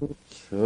배실 0.00 0.58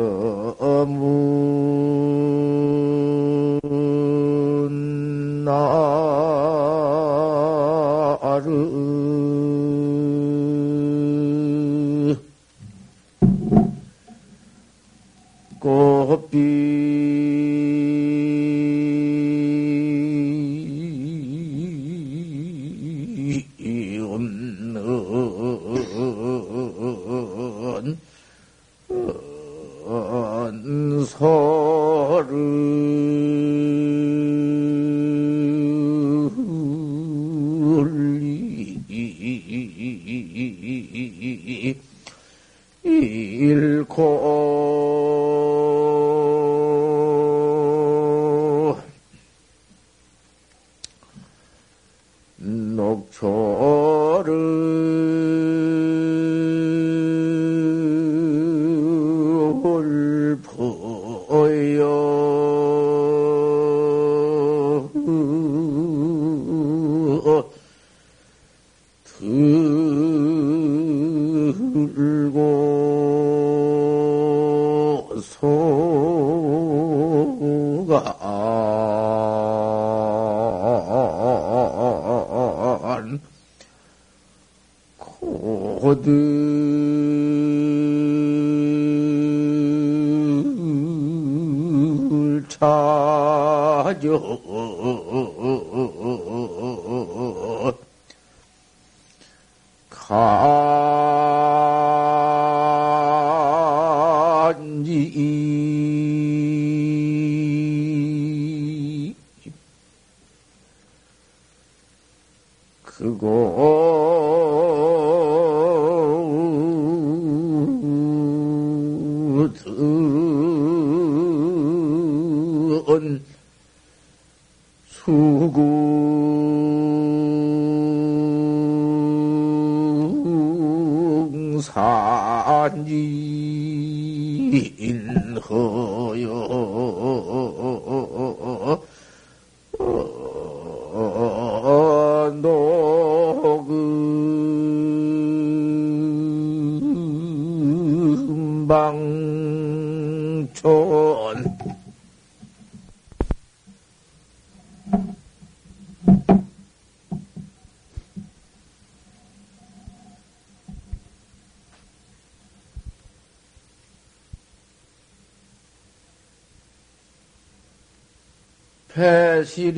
이 169.57 169.73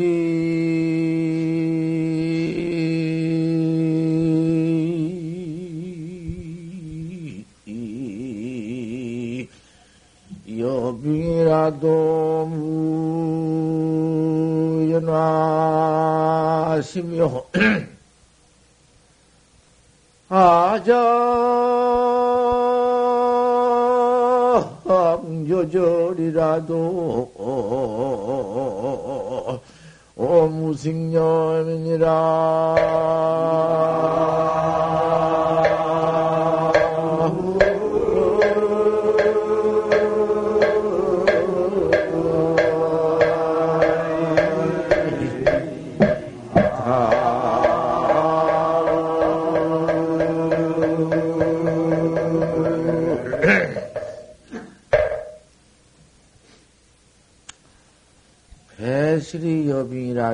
무식념이니라 30.27 32.07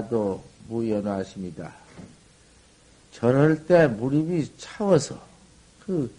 여빙이라도 0.03 0.43
무연하십니다. 0.69 1.73
저럴 3.13 3.67
때 3.67 3.87
무릎이 3.87 4.51
차워서 4.57 5.21
그 5.85 6.13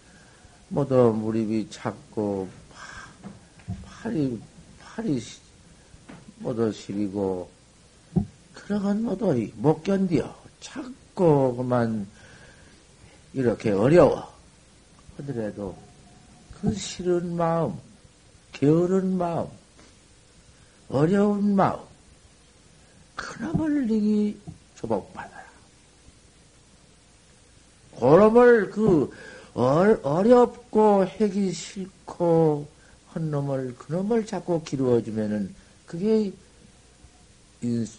뭐도 0.70 1.14
무릎이 1.14 1.70
찼고 1.70 2.48
팔이 3.86 4.40
팔이 4.80 5.22
뭐도 6.38 6.72
시리고 6.72 7.50
그런 8.54 8.84
건 8.84 9.04
뭐도 9.04 9.36
못 9.56 9.84
견디어 9.84 10.34
자꾸 10.60 11.56
그만 11.58 12.08
이렇게 13.34 13.72
어려워 13.72 14.31
하더라도 15.18 15.75
그 16.62 16.74
싫은 16.74 17.36
마음 17.36 17.78
게으른 18.52 19.18
마음 19.18 19.48
어려운 20.90 21.56
마음 21.56 21.93
그놈을 23.33 23.88
능히 23.88 24.38
조복받아라. 24.75 25.44
그놈을 28.00 28.69
그 28.69 29.12
어렵고 29.53 31.06
하기 31.06 31.51
싫고 31.51 32.68
한 33.09 33.31
놈을 33.31 33.75
그놈을 33.77 34.25
자꾸 34.25 34.63
기루어주면은 34.63 35.53
그게 35.85 36.31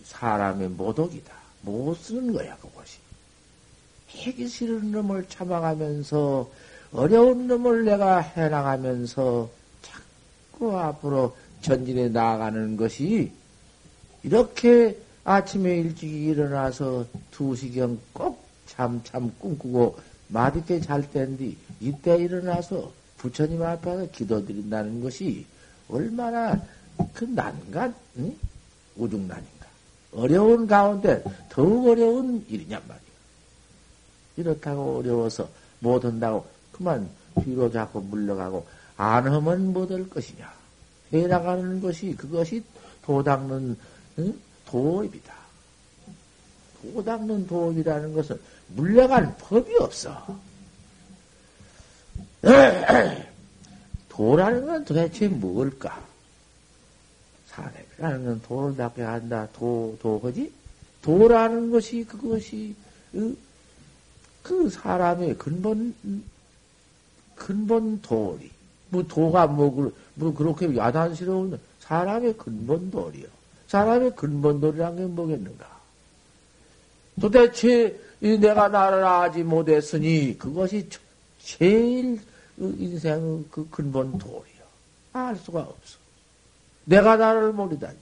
사람의 0.05 0.69
모독이다. 0.71 1.33
못 1.63 1.97
쓰는 1.97 2.33
거야 2.33 2.57
그것이. 2.59 2.99
하기 4.09 4.47
싫은 4.47 4.93
놈을 4.93 5.29
참아가면서 5.29 6.49
어려운 6.93 7.49
놈을 7.49 7.85
내가 7.85 8.19
해나가면서 8.19 9.51
자꾸 9.83 10.79
앞으로 10.79 11.37
전진해 11.63 12.09
나아가는 12.09 12.77
것이 12.77 13.33
이렇게 14.23 14.97
아침에 15.25 15.79
일찍 15.79 16.11
일어나서 16.13 17.07
두시경 17.31 17.99
꼭 18.13 18.45
잠참 18.67 19.33
꿈꾸고 19.39 19.99
마디 20.29 20.65
때 20.65 20.81
잘 20.81 21.11
때인데 21.11 21.55
이때 21.81 22.17
일어나서 22.17 22.93
부처님 23.19 23.63
앞에서 23.63 24.11
기도드린다는 24.11 25.03
것이 25.03 25.47
얼마나 25.89 26.61
그 27.13 27.25
난간, 27.25 27.95
응? 28.19 28.37
우중난인가. 28.97 29.67
어려운 30.13 30.67
가운데 30.67 31.25
더욱 31.49 31.89
어려운 31.89 32.45
일이냔 32.49 32.81
말이야. 32.87 33.05
이렇다고 34.37 34.99
어려워서 34.99 35.49
못 35.81 36.05
한다고 36.05 36.47
그만 36.73 37.09
뒤로 37.43 37.71
자꾸 37.71 38.01
물러가고 38.01 38.67
안 38.97 39.27
하면 39.27 39.73
못할 39.73 40.09
것이냐. 40.09 40.53
해나가는 41.13 41.81
것이 41.81 42.15
그것이 42.15 42.63
도닦는 43.03 43.77
응? 44.19 44.41
도입이다. 44.75 45.33
도닦는 46.83 47.47
도입이라는 47.47 48.13
것은 48.13 48.41
물러갈 48.75 49.37
법이 49.39 49.73
없어. 49.77 50.37
도라는 54.09 54.67
건 54.67 54.85
도대체 54.85 55.29
뭘까? 55.29 56.05
사람이라는 57.47 58.25
건 58.25 58.43
도를 58.43 58.77
닦게 58.77 59.03
한다. 59.03 59.47
도, 59.53 59.97
도거지? 60.03 60.53
도라는 61.03 61.71
것이 61.71 62.05
그것이 62.05 62.75
그 64.43 64.71
사람의 64.71 65.39
근본 65.39 65.95
근본 67.37 68.03
도리. 68.03 68.51
뭐 68.89 69.05
도가 69.05 69.47
뭐, 69.47 69.93
뭐 70.15 70.35
그렇게 70.35 70.77
야단스러운 70.77 71.61
사람의 71.79 72.37
근본 72.37 72.91
도리요. 72.91 73.44
사람의 73.75 74.15
근본 74.15 74.61
도리란 74.61 74.95
게 74.95 75.03
뭐겠는가? 75.03 75.67
도대체 77.21 77.99
내가 78.21 78.69
나를 78.69 79.03
알지 79.03 79.43
못했으니 79.43 80.39
그것이 80.39 80.89
제일 81.41 82.21
인생의 82.57 83.47
그 83.51 83.69
근본 83.71 84.17
도리요. 84.17 84.63
알 85.13 85.35
수가 85.35 85.63
없어. 85.63 85.99
내가 86.85 87.17
나를 87.17 87.53
모르다니. 87.53 87.99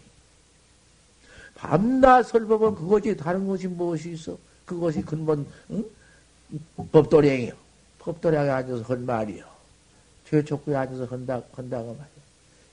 밤낮 1.55 2.25
설법은 2.25 2.75
그것이 2.75 3.17
다른 3.17 3.47
것이 3.47 3.67
무엇이 3.67 4.13
있어? 4.13 4.37
그것이 4.67 5.01
근본 5.01 5.47
응? 5.71 5.85
법도량이요. 6.93 7.55
법도량에 7.99 8.51
앉아서 8.51 8.83
한 8.83 9.07
말이요. 9.07 9.47
최초구에 10.29 10.77
앉아서 10.77 11.07
한다, 11.07 11.41
한다고 11.55 11.95
말이요. 11.95 12.23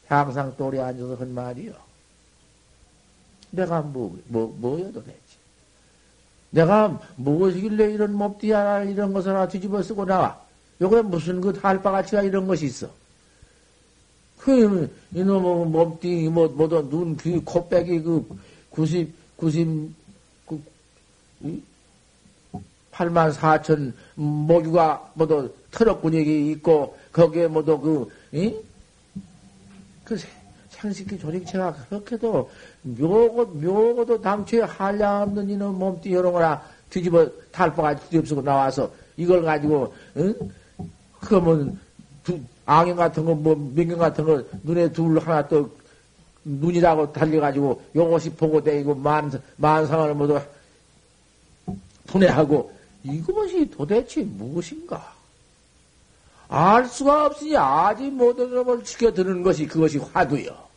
향상 0.08 0.58
돌에 0.58 0.82
앉아서 0.82 1.16
한 1.16 1.34
말이요. 1.34 1.89
내가 3.52 3.82
뭐, 3.82 4.18
뭐, 4.28 4.56
뭐여 4.60 4.92
도대체. 4.92 5.18
내가 6.52 7.00
무엇이길래 7.16 7.92
이런 7.92 8.14
몹디 8.14 8.52
하나, 8.52 8.84
이런 8.84 9.14
것을 9.14 9.32
하나 9.32 9.48
뒤집어 9.48 9.82
쓰고 9.82 10.06
나와. 10.06 10.40
요게 10.82 11.04
무슨 11.04 11.42
그 11.42 11.54
달바가치가 11.54 12.24
이런 12.24 12.48
것이 12.48 12.66
있어. 12.66 12.90
그, 14.38 14.90
이놈의 15.14 15.66
몸뚱이, 15.68 16.30
뭐, 16.30 16.48
뭐도 16.48 16.90
눈, 16.90 17.18
귀, 17.18 17.40
코빼기, 17.40 18.02
그, 18.02 18.26
90, 18.70 19.14
90, 19.36 19.94
그, 20.48 20.64
8만 22.92 23.34
4천 23.34 23.94
모규가 24.16 25.12
뭐도 25.14 25.54
트럭 25.72 26.02
근육이 26.02 26.52
있고, 26.52 26.98
거기에 27.12 27.48
뭐도 27.48 27.80
그, 27.80 28.12
이? 28.32 28.56
그 30.04 30.18
생식기 30.82 31.20
조직체가 31.20 31.74
그렇게도 31.90 32.50
묘고, 32.84 33.46
묘고도 33.46 34.22
당초에 34.22 34.62
한량 34.62 35.24
없는 35.24 35.50
이놈 35.50 35.78
몸뚱이 35.78 36.16
이런 36.16 36.32
거나 36.32 36.62
뒤집어, 36.90 37.28
달바가 37.52 37.96
뒤집어쓰고 37.96 38.42
나와서 38.42 38.92
이걸 39.18 39.44
가지고, 39.44 39.94
응? 40.18 40.34
그러면, 41.20 41.80
두, 42.24 42.40
앙경 42.66 42.96
같은 42.96 43.26
거, 43.26 43.36
뭐, 43.36 43.56
민경 43.56 44.00
같은 44.00 44.24
거, 44.24 44.44
눈에 44.64 44.92
둘 44.92 45.20
하나 45.20 45.46
또, 45.48 45.70
눈이라고 46.46 47.12
달려가지고, 47.12 47.82
요것이 47.96 48.32
보고 48.32 48.64
다니고, 48.64 48.96
만, 48.96 49.32
만상을 49.58 50.16
모두 50.16 50.40
분해하고, 52.08 52.72
이것이 53.04 53.70
도대체 53.70 54.24
무엇인가? 54.24 55.14
알 56.48 56.86
수가 56.88 57.28
없으니 57.28 57.56
아직 57.56 58.10
모든 58.12 58.50
놈을 58.50 58.84
지켜드는 58.84 59.44
것이 59.44 59.68
그것이 59.68 60.00
화두요. 60.00 60.69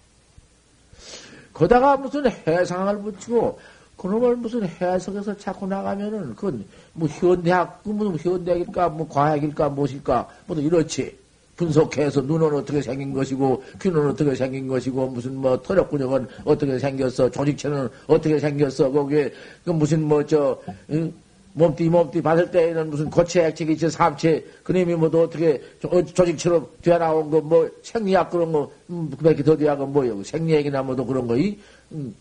거다가 1.53 1.97
무슨 1.97 2.27
해상을 2.27 2.99
붙이고, 3.03 3.59
그놈을 3.97 4.37
무슨 4.37 4.67
해석에서 4.67 5.37
자꾸 5.37 5.67
나가면은, 5.67 6.35
그건 6.35 6.65
뭐 6.93 7.09
현대학, 7.09 7.81
무슨 7.85 8.19
현대학일까, 8.19 8.89
뭐 8.91 9.09
과학일까, 9.09 9.69
무엇일까, 9.71 10.29
뭐도 10.47 10.63
이렇지. 10.63 11.23
분석해서 11.57 12.23
눈은 12.23 12.55
어떻게 12.55 12.81
생긴 12.81 13.13
것이고 13.13 13.63
귀는 13.81 14.09
어떻게 14.09 14.35
생긴 14.35 14.67
것이고 14.67 15.09
무슨 15.09 15.37
뭐 15.37 15.61
터력 15.61 15.91
근육은 15.91 16.27
어떻게 16.45 16.79
생겼어 16.79 17.31
조직체는 17.31 17.89
어떻게 18.07 18.39
생겼어 18.39 18.91
거기에 18.91 19.33
그 19.65 19.71
무슨 19.71 20.03
뭐저 20.03 20.59
응? 20.91 21.13
몸띠 21.55 21.89
몸띠 21.91 22.23
받을 22.23 22.51
때에는 22.51 22.91
무슨 22.91 23.11
고체 23.11 23.45
액체기 23.47 23.77
저 23.77 23.89
삼체. 23.91 24.45
그놈이 24.63 24.95
뭐도 24.95 25.23
어떻게 25.23 25.61
어, 25.85 26.03
조직처럼 26.05 26.67
되어 26.81 26.99
나온 26.99 27.31
거 27.31 27.41
뭐 27.41 27.71
생리학 27.83 28.31
그런 28.31 28.53
거 28.53 28.73
음, 28.91 29.11
그밖에 29.11 29.43
더 29.43 29.57
돼야 29.57 29.75
뭐요? 29.75 30.23
생리학이나 30.25 30.83
뭐도 30.83 31.05
그런 31.05 31.27
거 31.27 31.37
이, 31.37 31.59
음, 31.93 32.15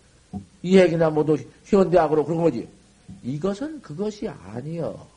이 0.61 0.77
얘기나 0.77 1.09
뭐도 1.09 1.37
현대학으로 1.65 2.25
그런 2.25 2.41
거지. 2.41 2.67
이것은 3.23 3.81
그것이 3.81 4.27
아니여. 4.27 5.07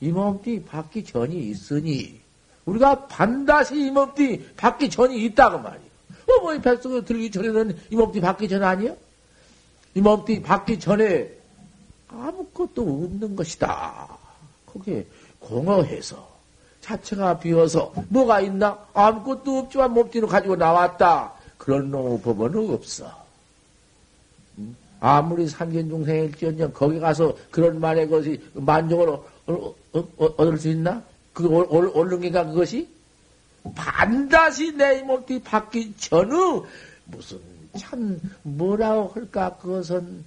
이 0.00 0.08
몸띠 0.10 0.64
받기 0.64 1.04
전이 1.04 1.48
있으니 1.50 2.20
우리가 2.66 3.06
반드시 3.06 3.86
이 3.86 3.90
몸띠 3.90 4.54
받기 4.56 4.90
전이 4.90 5.24
있다고 5.24 5.58
말이요. 5.58 5.92
어머니 6.40 6.60
뱃속에 6.60 7.04
들기 7.04 7.30
전에는 7.30 7.76
이 7.90 7.96
몸띠 7.96 8.20
받기 8.20 8.48
전 8.48 8.62
아니요? 8.62 8.96
이몸띠 9.94 10.42
받기 10.42 10.78
전에 10.78 11.30
아무것도 12.12 12.82
없는 12.82 13.36
것이다. 13.36 14.08
거기에 14.66 15.06
공허해서 15.38 16.30
자체가 16.80 17.38
비어서 17.38 17.92
뭐가 18.08 18.40
있나? 18.40 18.78
아무것도 18.92 19.58
없지만 19.58 19.92
몸띠는 19.92 20.28
가지고 20.28 20.56
나왔다. 20.56 21.32
그런 21.58 21.90
놈의 21.90 22.20
법은 22.22 22.74
없어. 22.74 23.22
아무리 25.00 25.48
삼견중생일지언정 25.48 26.72
거기 26.72 27.00
가서 27.00 27.36
그런 27.50 27.80
말의 27.80 28.08
것이 28.08 28.40
만족을 28.54 29.18
얻을 30.16 30.58
수 30.58 30.68
있나? 30.68 31.02
그 31.32 31.46
옳는 31.48 32.20
게가 32.20 32.46
그것이? 32.46 32.88
반드시 33.74 34.72
내 34.72 35.02
몸띠 35.02 35.40
받기 35.40 35.94
전후 35.96 36.66
무슨 37.04 37.40
참 37.76 38.20
뭐라고 38.42 39.08
할까 39.14 39.56
그것은 39.60 40.24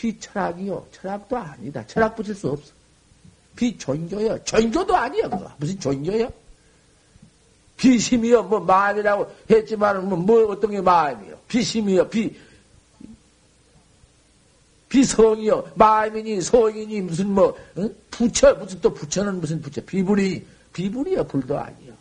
비철학이요 0.00 0.86
철학도 0.92 1.36
아니다 1.36 1.86
철학 1.86 2.16
붙일 2.16 2.34
수 2.34 2.48
없어 2.48 2.72
비존교요 3.54 4.42
존교도 4.44 4.96
아니야 4.96 5.28
그거 5.28 5.52
무슨 5.58 5.78
존교요 5.78 6.32
비심이요 7.76 8.44
뭐 8.44 8.60
마음이라고 8.60 9.30
했지만 9.50 10.08
뭐, 10.08 10.16
뭐 10.16 10.50
어떤 10.50 10.70
게 10.70 10.80
마음이요 10.80 11.38
비심이요 11.48 12.08
비 12.08 12.34
비성이요. 14.88 15.70
마음이니, 15.76 16.40
성이니, 16.42 17.00
무슨 17.02 17.32
뭐, 17.32 17.56
응? 17.78 17.94
부처, 18.10 18.52
무슨 18.54 18.80
또 18.80 18.92
부처는 18.92 19.40
무슨 19.40 19.62
부처. 19.62 19.80
비불이, 19.82 20.44
비불이요. 20.72 21.24
불도 21.28 21.56
아니요. 21.56 21.92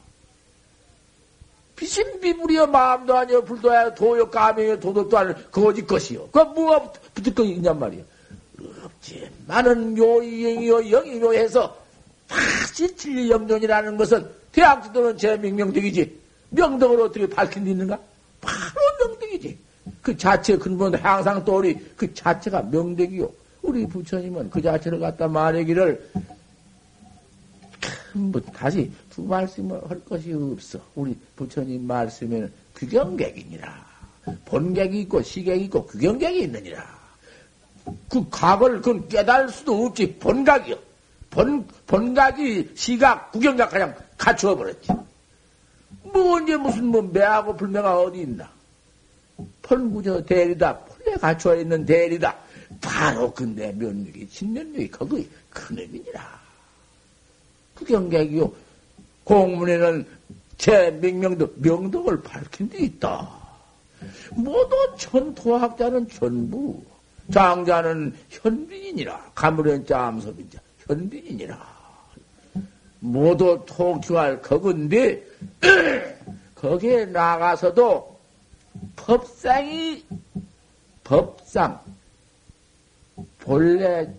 비신 1.80 2.20
비불이요. 2.20 2.68
마음도 2.68 3.18
아니요. 3.18 3.42
불도 3.46 3.72
아니요. 3.72 3.96
도요. 3.96 4.30
도도 4.82 5.08
또 5.08 5.18
아니요. 5.18 5.34
거짓 5.50 5.88
것이요. 5.88 6.28
그 6.30 6.40
뭐가 6.40 6.92
붙을 7.14 7.34
거 7.34 7.44
있냔 7.46 7.80
말이요. 7.80 8.04
없지. 8.84 9.30
많은 9.48 9.96
묘이행이요. 9.96 10.90
영이묘해서 10.90 11.78
다시 12.28 12.94
진리 12.98 13.32
영존이라는 13.32 13.96
것은 13.96 14.30
대학지도는 14.52 15.18
제 15.18 15.38
명명득이지. 15.38 16.20
명덕을 16.50 17.00
어떻게 17.00 17.30
밝힌 17.30 17.64
데 17.64 17.72
있는가? 17.72 17.98
바로 18.42 18.82
명덕이지. 19.00 19.58
그 20.02 20.18
자체 20.18 20.58
근본 20.58 20.96
항상 20.96 21.46
또리 21.46 21.78
그 21.96 22.14
자체가 22.14 22.64
명백이요. 22.64 23.32
우리 23.62 23.88
부처님은 23.88 24.50
그 24.50 24.62
자체를 24.62 25.00
갖다 25.00 25.30
말하기를 25.30 26.12
뭐 28.14 28.42
다시 28.54 28.92
두 29.20 29.26
말씀을 29.26 29.82
할 29.90 30.00
것이 30.06 30.32
없어. 30.34 30.80
우리 30.96 31.14
부처님 31.36 31.86
말씀에는 31.86 32.52
규경객이니라. 32.76 33.90
본객이 34.46 35.02
있고 35.02 35.22
시객이 35.22 35.66
있고 35.66 35.86
규경객이 35.88 36.44
있느니라. 36.44 37.00
그 38.08 38.26
각을 38.30 38.82
그 38.82 39.08
깨달을 39.10 39.50
수도 39.50 39.86
없지. 39.86 40.16
본각이요. 40.20 40.78
본, 41.30 41.68
본각이 41.86 42.72
시각, 42.76 43.32
구경각 43.34 43.72
그냥 43.72 43.94
갖추어 44.18 44.56
버렸지. 44.56 44.90
뭐 46.04 46.38
언제 46.38 46.56
무슨 46.56 46.86
뭐 46.86 47.02
매하고 47.02 47.58
불매가 47.58 48.00
어디 48.00 48.22
있나. 48.22 48.50
펄구저 49.62 50.24
대리다. 50.24 50.80
폴에 50.80 51.16
갖춰 51.18 51.56
있는 51.56 51.86
대리다. 51.86 52.38
바로 52.80 53.34
근데 53.34 53.74
면력이, 53.74 54.30
진면력이 54.30 54.92
거기 54.92 55.30
큰 55.50 55.78
의미니라. 55.78 56.40
구경객이요. 57.76 58.69
공문에는 59.30 60.08
제 60.58 60.90
명명도 60.90 61.54
명덕을 61.58 62.24
밝힌 62.24 62.68
데 62.68 62.80
있다. 62.80 63.30
모두 64.32 64.76
전토학자는 64.98 66.10
전부 66.10 66.82
장자는 67.32 68.16
현빈이니라. 68.30 69.34
가물현자 69.36 70.08
암섭인자 70.08 70.60
현빈이니라. 70.88 71.80
모두 73.02 73.62
통충할 73.68 74.42
거근데 74.42 75.24
거기에 76.56 77.06
나가서도 77.06 78.20
법상이 78.96 80.04
법상 81.04 81.80
본래 83.38 84.12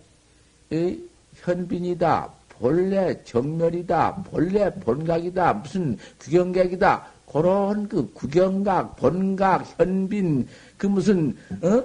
현빈이다 1.35 2.39
본래 2.61 3.25
정멸이다 3.25 4.17
본래 4.25 4.73
본각이다 4.75 5.55
무슨 5.55 5.99
구경각이다. 6.19 7.07
그런 7.33 7.88
그 7.88 8.12
구경각 8.12 8.97
본각 8.97 9.79
현빈 9.79 10.47
그 10.76 10.87
무슨 10.87 11.37
어? 11.62 11.83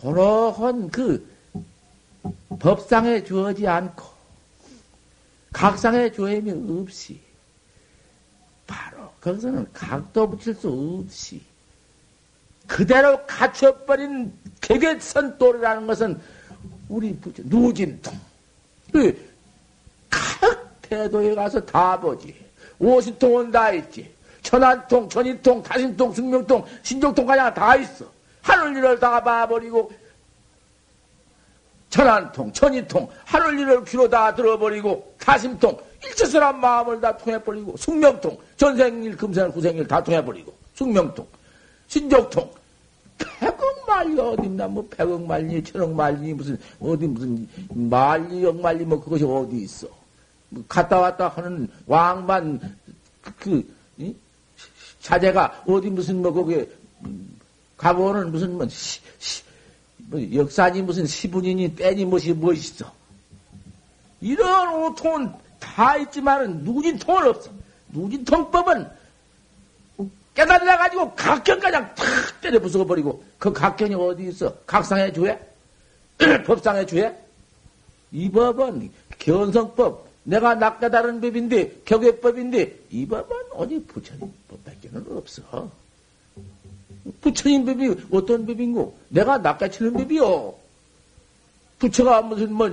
그러한 0.00 0.90
그 0.90 1.26
법상에 2.58 3.22
주어지 3.22 3.66
않고 3.66 4.04
각상에 5.52 6.10
조임이 6.10 6.50
없이 6.80 7.20
바로 8.66 9.08
거기서는 9.20 9.66
각도 9.72 10.28
붙일 10.30 10.54
수 10.54 11.02
없이 11.04 11.40
그대로 12.66 13.24
갖춰버린 13.26 14.32
개개선도라는 14.60 15.86
것은 15.86 16.18
우리 16.88 17.14
부처 17.16 17.42
누진통. 17.44 18.14
각 18.92 19.33
태도에 20.88 21.34
가서 21.34 21.64
다 21.64 21.98
보지. 21.98 22.34
오십통은 22.78 23.50
다 23.50 23.72
있지. 23.72 24.12
천안통, 24.42 25.08
천이통, 25.08 25.62
다신통, 25.62 26.12
승명통, 26.12 26.64
신종통 26.82 27.26
가장 27.26 27.52
다 27.54 27.76
있어. 27.76 28.04
하늘 28.42 28.76
일을 28.76 28.98
다 28.98 29.22
봐버리고 29.22 29.90
천안통, 31.88 32.52
천이통, 32.52 33.08
하늘 33.24 33.58
일을 33.58 33.84
귀로 33.84 34.08
다 34.08 34.34
들어버리고 34.34 35.14
가심통, 35.18 35.78
일체선한 36.04 36.60
마음을 36.60 37.00
다 37.00 37.16
통해버리고 37.16 37.76
숙명통, 37.76 38.36
전생일, 38.56 39.16
금생일, 39.16 39.50
후생일 39.50 39.88
다 39.88 40.02
통해버리고 40.02 40.52
숙명통, 40.74 41.26
신족통, 41.86 42.50
백억 43.16 43.84
말리 43.86 44.18
어딨나 44.18 44.66
뭐 44.66 44.86
백억 44.90 45.22
말리, 45.22 45.62
천억 45.62 45.92
말리 45.92 46.34
무슨 46.34 46.58
어디 46.80 47.06
무슨 47.06 47.48
말리, 47.70 48.44
억 48.44 48.60
말리 48.60 48.84
뭐 48.84 49.00
그것이 49.00 49.24
어디 49.24 49.58
있어? 49.62 49.86
뭐 50.54 50.64
갔다 50.68 51.00
왔다 51.00 51.28
하는 51.28 51.68
왕만 51.86 52.60
그, 53.20 53.66
그 53.96 54.16
자제가 55.00 55.64
어디 55.66 55.90
무슨 55.90 56.22
뭐 56.22 56.32
거기에 56.32 56.68
가보는 57.76 58.30
무슨 58.30 58.56
뭐 58.56 58.68
시, 58.68 59.00
시, 59.18 59.42
뭐 59.96 60.20
역사니 60.32 60.82
무슨 60.82 61.06
시분이니 61.06 61.74
때니 61.74 62.04
무엇이 62.04 62.32
무엇있어. 62.32 62.90
이런 64.20 64.84
오통은 64.84 65.32
다 65.58 65.96
있지만은 65.96 66.62
누진통은 66.62 67.26
없어. 67.26 67.50
누진통법은 67.88 68.88
깨달아가지고 70.34 71.14
각견가장 71.14 71.94
탁 71.94 72.06
때려 72.40 72.58
부숴버리고 72.60 73.20
그 73.38 73.52
각견이 73.52 73.94
어디 73.94 74.28
있어? 74.28 74.54
각상의 74.66 75.12
주에? 75.12 75.38
법상의 76.46 76.86
주에? 76.86 77.14
이 78.12 78.30
법은 78.30 78.90
견성법, 79.18 80.03
내가 80.24 80.54
낚아다른 80.54 81.20
법인데, 81.20 81.82
격외법인데, 81.84 82.80
이 82.90 83.06
법은 83.06 83.36
어디 83.52 83.84
부처님 83.84 84.32
법밖에는 84.48 85.16
없어. 85.16 85.70
부처님 87.20 87.66
법이 87.66 88.06
어떤 88.10 88.46
법인고? 88.46 88.96
내가 89.10 89.38
낚아치는 89.38 89.92
법이요. 89.92 90.54
부처가 91.78 92.22
무슨 92.22 92.52
뭐 92.52 92.70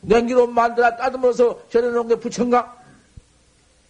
냉기로 0.00 0.46
만들어 0.46 0.96
따듬어서 0.96 1.60
전해놓은 1.70 2.08
게 2.08 2.14
부처인가? 2.16 2.76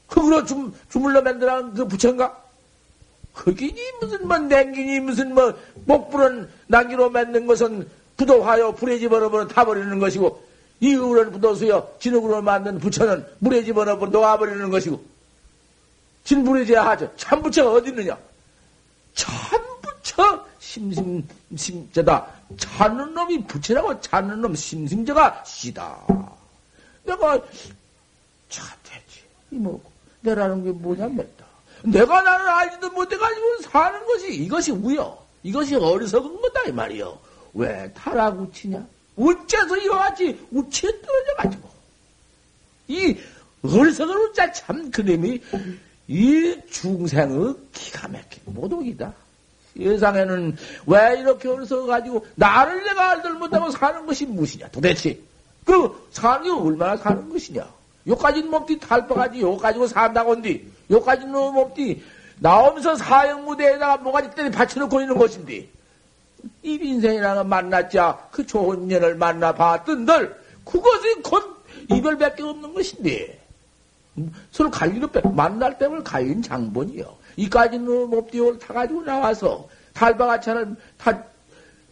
흙으로 0.09 0.45
주, 0.45 0.73
주물러 0.91 1.23
만들어놓은 1.23 1.75
그 1.75 1.87
부처인가? 1.87 2.41
흙이니 3.35 3.81
무슨 4.00 4.29
뭐 4.29 4.38
냉기니 4.38 5.00
무슨 5.00 5.35
뭐 5.35 5.55
목불은 5.87 6.49
난기로 6.69 7.11
만든 7.11 7.47
것은 7.47 7.88
부도하여 8.17 8.73
불에 8.73 8.99
집어넣으면 8.99 9.49
타버리는 9.49 9.99
것이고 9.99 10.43
이으로는 10.82 11.30
부도수여 11.30 11.96
진흙으로 12.00 12.42
만든 12.42 12.78
부처는 12.80 13.24
물에 13.38 13.62
집어넣으면 13.62 14.10
녹아버리는 14.10 14.68
것이고 14.68 15.00
진불에 16.24 16.64
제야 16.64 16.86
하죠. 16.88 17.10
참부처가 17.16 17.72
어디 17.72 17.90
있느냐? 17.90 18.18
참부처 19.14 20.44
심심심자다. 20.58 22.26
찾는 22.58 23.14
놈이 23.14 23.44
부처라고 23.46 24.00
찾는 24.00 24.40
놈 24.40 24.54
심심자가 24.56 25.44
시다. 25.44 25.98
내가 27.04 27.40
참되지 28.48 29.22
이뭐 29.52 29.80
내라는 30.20 30.64
게 30.64 30.70
뭐냐 30.70 31.08
맵다. 31.08 31.44
내가 31.84 32.22
나를 32.22 32.48
알지도 32.48 32.90
못해가지고 32.90 33.62
사는 33.70 34.04
것이 34.06 34.34
이것이 34.34 34.72
우여. 34.72 35.22
이것이 35.44 35.76
어리석은 35.76 36.40
거다 36.40 36.62
이 36.64 36.72
말이여. 36.72 37.18
왜 37.54 37.92
타락 37.92 38.40
우치냐? 38.40 38.84
어째서 39.16 39.76
이와 39.78 39.99
같이 39.99 40.38
우치에 40.50 40.90
떨어져가지고. 41.00 41.69
이 42.88 43.16
어리석은 43.62 44.16
우자 44.16 44.52
참 44.52 44.90
그놈이 44.90 45.40
이 46.09 46.57
중생의 46.71 47.54
기가 47.73 48.09
막힌 48.09 48.42
모독이다. 48.47 49.12
세상에는 49.76 50.57
왜 50.87 51.21
이렇게 51.21 51.49
어리석어가지고 51.49 52.26
나를 52.35 52.85
내가 52.85 53.11
알들 53.12 53.35
못하고 53.35 53.71
사는 53.71 54.04
것이 54.04 54.26
무엇이냐? 54.26 54.69
도대체 54.69 55.19
그 55.64 56.09
사는 56.11 56.42
게 56.42 56.50
얼마나 56.50 56.97
사는 56.97 57.28
것이냐? 57.28 57.66
요까지 58.07 58.42
몸띠 58.42 58.81
탈바가지 58.81 59.40
요 59.40 59.57
가지고 59.57 59.87
산다고 59.87 60.33
한디 60.33 60.69
요까지 60.90 61.25
몸띠 61.26 62.02
나오면서 62.40 62.97
사형 62.97 63.45
무대에다가 63.45 63.99
뭐가지 63.99 64.31
때리 64.35 64.50
받쳐놓고 64.50 65.00
있는 65.00 65.16
것인데 65.16 65.69
이 66.62 66.75
인생이라는 66.75 67.49
만났자 67.49 68.28
그 68.31 68.47
좋은 68.47 68.87
년을 68.88 69.16
만나 69.16 69.52
봤던들 69.52 70.37
그것이 70.64 71.14
곧 71.23 71.64
이별밖에 71.90 72.42
없는 72.42 72.73
것인데 72.73 73.40
서로 74.50 74.71
갈리로 74.71 75.09
빼 75.09 75.21
만날 75.25 75.78
때면 75.78 76.04
갈린 76.04 76.42
장본이요. 76.42 77.16
이까지는 77.37 78.11
몹디올 78.11 78.59
타가지고 78.59 79.02
나와서 79.02 79.69
탈바가차는 79.95 80.76
타 80.99 81.23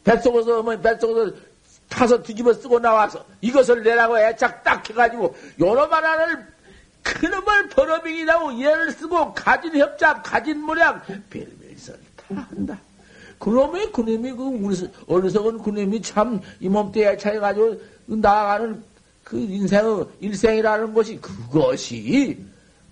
뱃속에서 0.04 0.62
뭐 0.62 0.78
뱃속에서 0.78 1.34
타서 1.88 2.22
뒤집어 2.22 2.52
쓰고 2.52 2.78
나와서 2.78 3.24
이것을 3.40 3.82
내라고 3.82 4.18
애착 4.18 4.62
딱 4.62 4.88
해가지고 4.88 5.34
요놈 5.58 5.92
하나를 5.92 6.46
그놈을 7.02 7.68
버러빙이라고 7.70 8.60
얘를 8.60 8.92
쓰고 8.92 9.34
가진 9.34 9.76
협잡 9.76 10.22
가진 10.22 10.60
모양 10.60 11.02
별별 11.30 11.76
설 11.76 11.98
다 12.30 12.46
한다. 12.50 12.78
그놈의 13.40 13.90
그놈이 13.90 14.32
그 14.32 14.92
어리석은 15.08 15.58
그놈이 15.58 16.00
참 16.02 16.40
이 16.60 16.68
몸뚱이에 16.68 17.16
차해가지고 17.16 17.80
나아가는 18.06 18.82
그 19.24 19.38
인생의 19.38 20.04
일생이라는 20.20 20.92
것이 20.94 21.20
그것이 21.20 22.38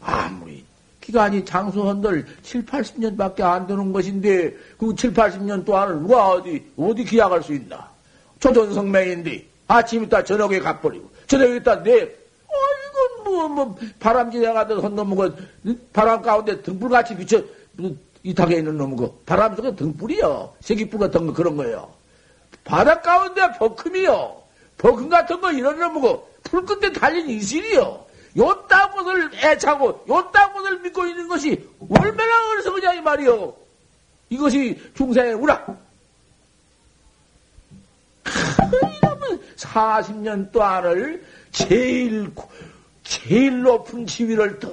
아무리 0.00 0.64
기간이 1.00 1.44
장수한들 1.44 2.26
7, 2.42 2.64
80년밖에 2.66 3.40
안 3.42 3.66
되는 3.66 3.92
것인데 3.92 4.54
그 4.78 4.94
7, 4.94 5.12
80년 5.12 5.64
동안을 5.64 6.00
누가 6.00 6.28
어디 6.28 6.64
어디 6.76 7.04
기약할 7.04 7.42
수 7.42 7.54
있나? 7.54 7.88
조전성맹인데 8.40 9.44
아침 9.66 10.04
이따 10.04 10.22
저녁에 10.24 10.60
가버리고 10.60 11.10
저녁에 11.26 11.56
있다 11.56 11.82
내 11.82 11.92
어이건 11.92 13.24
뭐뭐 13.24 13.48
뭐, 13.48 13.78
바람 13.98 14.30
지나가던 14.30 14.82
한 14.82 14.94
놈은 14.94 15.34
그 15.64 15.88
바람 15.92 16.22
가운데 16.22 16.62
등불같이 16.62 17.16
비쳐 17.16 17.42
이탁에 18.28 18.56
있는 18.56 18.76
놈은 18.76 18.96
그 18.96 19.22
바람 19.24 19.56
속에 19.56 19.74
등불이요 19.74 20.56
세기불 20.60 21.00
같은 21.00 21.26
거 21.26 21.32
그런 21.32 21.56
거예요. 21.56 21.90
바닷 22.62 23.02
가운데 23.02 23.40
버금이요. 23.58 24.42
버금 24.76 25.08
같은 25.08 25.40
거 25.40 25.50
이런 25.50 25.78
놈은 25.78 26.18
그불 26.42 26.66
끝에 26.66 26.92
달린 26.92 27.28
이슬이요. 27.30 28.04
요딴 28.36 28.90
것을 28.90 29.30
애차고 29.34 30.04
요딴 30.08 30.52
것을 30.52 30.80
믿고 30.80 31.06
있는 31.06 31.26
것이 31.26 31.66
얼마나 31.88 32.50
어리석으냐 32.50 32.92
이 32.94 33.00
말이요. 33.00 33.54
이것이 34.28 34.78
중생의 34.94 35.32
우락. 35.32 35.88
이러면 39.00 39.40
40년 39.56 40.52
동안을 40.52 41.24
제일 41.50 42.30
제일 43.02 43.62
높은 43.62 44.06
지위를 44.06 44.58
더 44.58 44.68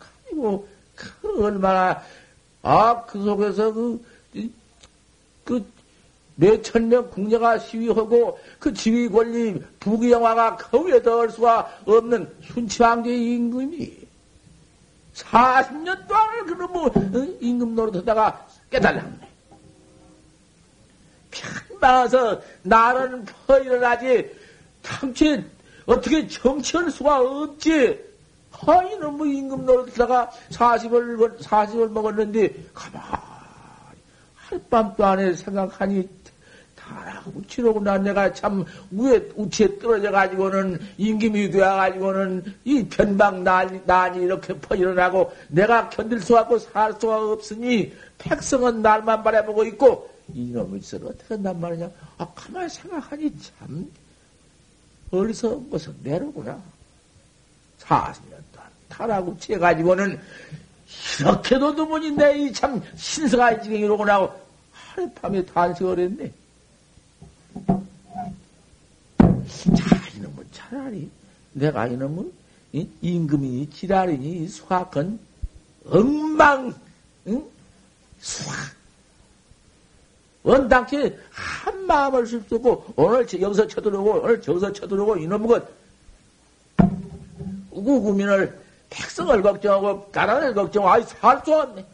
가지고 0.00 0.66
그 0.96 1.44
얼마나 1.44 2.02
아 2.62 3.04
그 3.06 3.22
속에서 3.22 3.72
그 3.72 4.00
그 5.44 5.64
몇천 6.36 6.88
명 6.88 7.08
궁녀가 7.10 7.58
시위하고 7.58 8.38
그 8.58 8.72
지휘 8.72 9.08
권리 9.08 9.62
부귀영화가 9.80 10.56
거기에 10.56 11.02
더할 11.02 11.30
수가 11.30 11.80
없는 11.84 12.28
순치왕제의 12.42 13.34
임금이 13.34 14.02
40년 15.14 16.08
동안을 16.08 16.46
그런 16.46 16.72
뭐, 16.72 16.86
어? 16.86 17.36
임금 17.40 17.74
노릇하다가 17.74 18.46
깨달았네. 18.70 19.28
편마서 21.30 22.40
나는 22.62 23.24
퍼 23.46 23.58
일어나지, 23.58 24.30
당최 24.82 25.44
어떻게 25.84 26.26
정치할 26.26 26.90
수가 26.90 27.20
없지. 27.20 28.11
하이는 28.66 29.14
뭐 29.14 29.26
임금 29.26 29.66
노릇하다가 29.66 30.30
40을, 30.50 31.38
40을 31.38 31.90
먹었는데, 31.90 32.54
가만 32.72 33.02
할밤도 34.36 35.04
안에 35.04 35.34
생각하니 35.34 36.08
다라 36.76 37.22
우치로구나 37.34 37.98
내가 37.98 38.32
참 38.32 38.64
위에 38.90 39.30
우치에 39.36 39.78
떨어져 39.78 40.10
가지고는 40.10 40.78
임금이 40.98 41.50
되어 41.50 41.76
가지고는 41.76 42.54
이 42.64 42.84
변방 42.88 43.44
난이, 43.44 43.82
난이 43.86 44.24
이렇게 44.24 44.52
퍼일어나고 44.58 45.32
내가 45.48 45.88
견딜 45.90 46.20
수 46.20 46.36
없고 46.36 46.58
살 46.58 46.92
수가 47.00 47.32
없으니 47.32 47.94
백성은 48.18 48.82
날만 48.82 49.22
바라보고 49.22 49.64
있고 49.66 50.10
이놈의 50.34 50.80
짓을 50.80 51.06
어떻게 51.06 51.34
한단 51.34 51.60
말이냐? 51.60 51.90
아 52.18 52.28
가만히 52.34 52.68
생각하니 52.68 53.32
참 53.40 53.90
어리석은 55.10 55.70
것은 55.70 55.94
내로구나. 56.02 56.60
40년. 57.80 58.42
동안 58.51 58.51
타락우치해 58.92 59.58
가지고는 59.58 60.20
이렇게도 61.20 61.74
내이참 62.16 62.82
신성한 62.96 63.62
지경이로구나 63.62 64.14
하고 64.14 64.32
하룻밤에 64.72 65.44
단식을 65.46 65.98
했네. 65.98 66.32
자, 69.76 69.96
이놈은 70.16 70.46
차라리 70.52 71.10
내가 71.52 71.86
이놈은 71.86 72.32
임금이니 73.00 73.70
지랄이니 73.70 74.48
수학은 74.48 75.18
엉망 75.86 76.74
응? 77.28 77.44
수학 78.20 78.56
원당치 80.42 81.16
한 81.30 81.86
마음을 81.86 82.26
습수고 82.26 82.92
오늘 82.96 83.26
여기서 83.40 83.66
쳐들어오고 83.68 84.22
오늘 84.22 84.40
저기서 84.40 84.72
쳐들어오고 84.72 85.18
이놈은 85.18 85.46
것 85.46 85.68
우구구민을 87.70 88.62
백성을 88.92 89.42
걱정하고 89.42 90.10
가난을 90.10 90.54
걱정하고 90.54 90.92
아이 90.92 91.02
살 91.04 91.42
수 91.42 91.54
없네. 91.54 91.84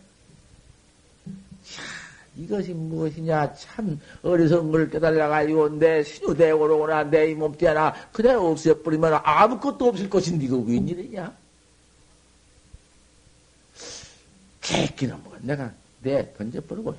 이것이 2.37 2.73
무엇이냐? 2.73 3.53
참 3.55 4.01
어리석은 4.23 4.71
걸 4.71 4.91
깨달아가지고 4.91 5.71
내 5.79 6.05
신유대고로구나 6.05 7.05
내 7.05 7.35
하나 7.35 7.93
그대로 8.13 8.51
없애버리면 8.51 9.21
아무것도 9.25 9.89
없을 9.89 10.09
것인데 10.09 10.45
이거 10.45 10.57
웬일이냐? 10.59 11.33
개끼는 14.61 15.21
뭐 15.25 15.37
내가 15.41 15.73
내 16.01 16.33
던져버리고 16.35 16.95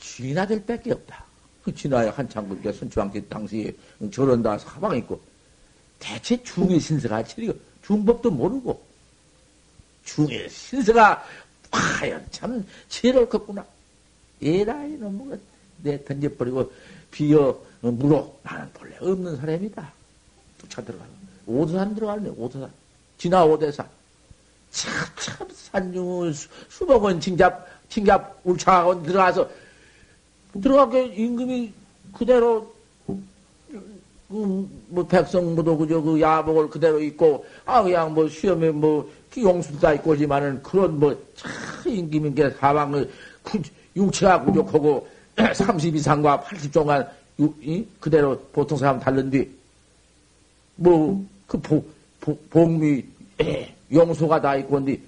주인 0.00 0.38
아들 0.38 0.64
밖에 0.64 0.92
없다. 0.92 1.24
그 1.62 1.74
진화에 1.74 2.08
한참 2.08 2.48
그렇게 2.48 2.72
선추왕께 2.72 3.24
당시 3.24 3.76
저런다 4.10 4.56
사방 4.56 4.96
있고 4.98 5.20
대체 5.98 6.42
중의 6.42 6.80
신세가 6.80 7.24
치리고 7.24 7.58
중법도 7.82 8.30
모르고 8.30 8.85
중의 10.06 10.48
신세가 10.48 11.22
과연 11.70 12.26
참 12.30 12.64
지혜를 12.88 13.28
컸구나. 13.28 13.66
에라이 14.40 14.92
놈은 14.92 15.38
내 15.82 16.02
던져버리고 16.02 16.72
비어 17.10 17.58
물어. 17.80 18.34
나는 18.42 18.72
본래 18.72 18.96
없는 19.00 19.36
사람이다. 19.36 19.92
뚝차 20.58 20.82
들어가고 20.82 21.10
오도산 21.46 21.94
들어가네 21.94 22.30
오도산. 22.30 22.70
진화 23.18 23.44
오대산. 23.44 23.86
참참 24.70 25.48
산중 25.52 26.32
수목원 26.68 27.20
칭잡 27.20 27.66
칭잡 27.88 28.40
울창하고 28.44 29.02
들어가서 29.02 29.48
들어가게 30.60 31.06
임금이 31.06 31.72
그대로 32.12 32.64
그, 32.64 32.75
뭐, 34.28 35.06
백성 35.06 35.54
모두 35.54 35.76
그저 35.76 36.00
그 36.00 36.20
야복을 36.20 36.68
그대로 36.68 37.00
입고, 37.00 37.44
아, 37.64 37.82
그냥 37.82 38.12
뭐, 38.12 38.28
시험에 38.28 38.70
뭐, 38.70 39.08
용수도 39.36 39.78
다 39.78 39.92
입고 39.92 40.12
오지만은 40.12 40.62
그런 40.62 40.98
뭐, 40.98 41.16
참, 41.34 41.50
임금인 41.86 42.34
게 42.34 42.50
사방을, 42.50 43.08
육체가 43.96 44.42
부족하고 44.42 45.06
30 45.54 45.94
이상과 45.96 46.40
80 46.40 46.72
종간 46.72 47.08
그대로 48.00 48.38
보통 48.52 48.78
사람 48.78 48.98
다른데 48.98 49.46
뭐그 50.76 51.84
복미 52.50 53.04
용소가 53.92 54.40
다 54.40 54.56
있고 54.56 54.76
근데 54.76 54.98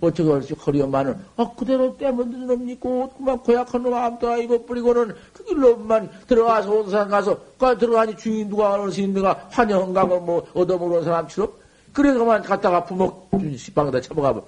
어쩌고 0.00 0.30
그렇지 0.30 0.54
허리엄마는 0.54 1.16
아 1.36 1.50
그대로 1.56 1.96
때문에 1.96 2.46
놈 2.46 2.68
있고 2.70 3.10
그만 3.16 3.38
고약한 3.38 3.82
놈 3.82 3.94
아무도 3.94 4.30
아니고 4.30 4.64
뿌리고는 4.66 5.14
그 5.32 5.44
길로만 5.44 6.10
들어가서 6.26 6.70
온산 6.70 7.08
가서 7.08 7.38
그 7.58 7.76
들어가니 7.78 8.16
주인 8.16 8.48
누가 8.48 8.74
어느 8.74 8.90
스님들가? 8.90 9.48
환영한가고 9.50 10.20
뭐 10.20 10.46
얻어먹는 10.54 11.04
사람처럼 11.04 11.52
그래 11.92 12.12
그만 12.12 12.42
갔다가 12.42 12.84
부먹 12.84 13.28
시방에다 13.56 14.00
쳐먹어봐. 14.00 14.40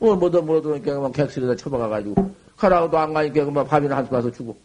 어 0.00 0.14
뭐도 0.14 0.42
뭐도 0.42 0.68
그러니까 0.68 0.94
그만 0.94 1.12
객실에다 1.12 1.56
쳐먹어가지고 1.56 2.30
가라고도 2.56 2.98
안 2.98 3.14
가니까 3.14 3.44
그만 3.44 3.66
밥이나 3.66 3.96
한숟 3.96 4.10
가서 4.10 4.30
주고. 4.30 4.56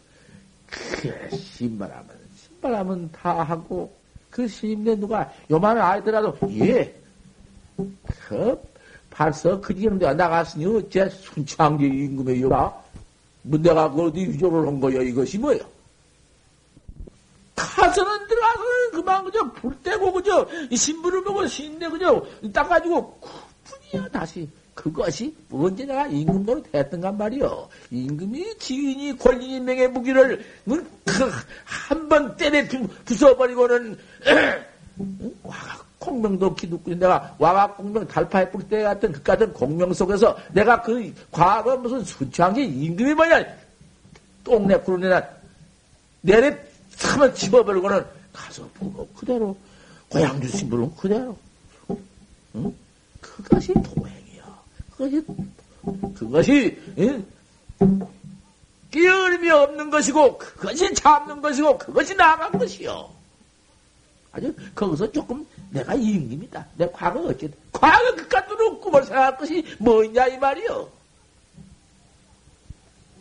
그래, 1.02 1.30
신발하면, 1.30 2.10
신발하면 2.36 3.12
다 3.12 3.44
하고, 3.44 3.94
그 4.30 4.48
스님네 4.48 4.96
누가 4.96 5.32
요만한 5.52 5.84
아이더라도, 5.84 6.36
예, 6.50 6.94
그, 8.28 8.60
벌써 9.14 9.60
그 9.62 9.76
지경대 9.76 10.12
나갔으니 10.14 10.66
어째 10.66 11.08
순창제 11.10 11.86
임금의 11.86 12.42
요라? 12.42 12.74
뭐 13.44 13.60
내가 13.60 13.90
그 13.92 14.08
어디 14.08 14.22
위조를 14.22 14.66
한 14.68 14.80
거야, 14.80 15.02
이것이 15.02 15.38
뭐야? 15.38 15.60
가서는 17.56 18.28
들어가서는 18.28 18.92
그만 18.94 19.24
그저 19.26 19.52
불 19.52 19.76
떼고 19.84 20.12
그저 20.14 20.48
신부를 20.76 21.24
보고 21.24 21.46
신내 21.46 21.88
그저 21.90 22.26
닦아가지고 22.52 23.20
군이야 23.92 24.08
다시 24.10 24.50
그것이 24.74 25.36
언제 25.52 25.86
내가 25.86 26.08
임금으로 26.08 26.64
됐던간 26.64 27.16
말이요. 27.18 27.70
임금이 27.92 28.58
지인이 28.58 29.18
권리인 29.20 29.64
명의 29.66 29.88
무기를 29.88 30.44
그 30.66 31.32
한 31.66 32.10
번 32.10 32.36
때려 32.38 32.64
부숴버리고는 33.06 33.98
와가 35.44 35.83
공명도 36.04 36.56
기득고 36.56 36.94
내가 36.96 37.36
와가 37.38 37.74
공명 37.74 38.08
달파에 38.08 38.50
뿌릴 38.50 38.68
때 38.68 38.84
같은 38.84 39.12
그 39.12 39.24
같은 39.24 39.54
공명 39.54 39.94
속에서 39.94 40.38
내가 40.52 40.82
그 40.82 41.14
과거 41.32 41.78
무슨 41.78 42.04
수창기 42.04 42.64
임금이 42.64 43.14
뭐냐 43.14 43.46
똥내 44.44 44.78
구르내나 44.80 45.24
내래 46.22 46.58
참을 46.96 47.34
집어버리고는 47.34 48.04
가서 48.32 48.68
보고 48.74 49.08
그대로 49.16 49.56
고향 50.10 50.40
주신 50.42 50.70
분은 50.70 50.96
그대로 50.96 51.38
응? 52.56 52.74
그것이 53.22 53.74
도행. 53.74 54.24
그것이, 54.98 55.24
그것이, 56.16 56.78
예? 56.98 57.22
끼어림이 58.92 59.50
없는 59.50 59.90
것이고, 59.90 60.38
그것이 60.38 60.94
잡는 60.94 61.42
것이고, 61.42 61.78
그것이 61.78 62.16
나간 62.16 62.52
것이요. 62.52 63.10
아주, 64.34 64.54
거기서 64.74 65.12
조금 65.12 65.46
내가 65.70 65.94
임금이다. 65.94 66.66
내 66.76 66.90
과거 66.92 67.22
어쨌든. 67.22 67.54
과거 67.72 68.16
그까지로 68.16 68.80
꿈을 68.80 69.04
생각할 69.06 69.38
것이 69.38 69.64
뭐냐, 69.80 70.28
이 70.28 70.38
말이요. 70.40 70.90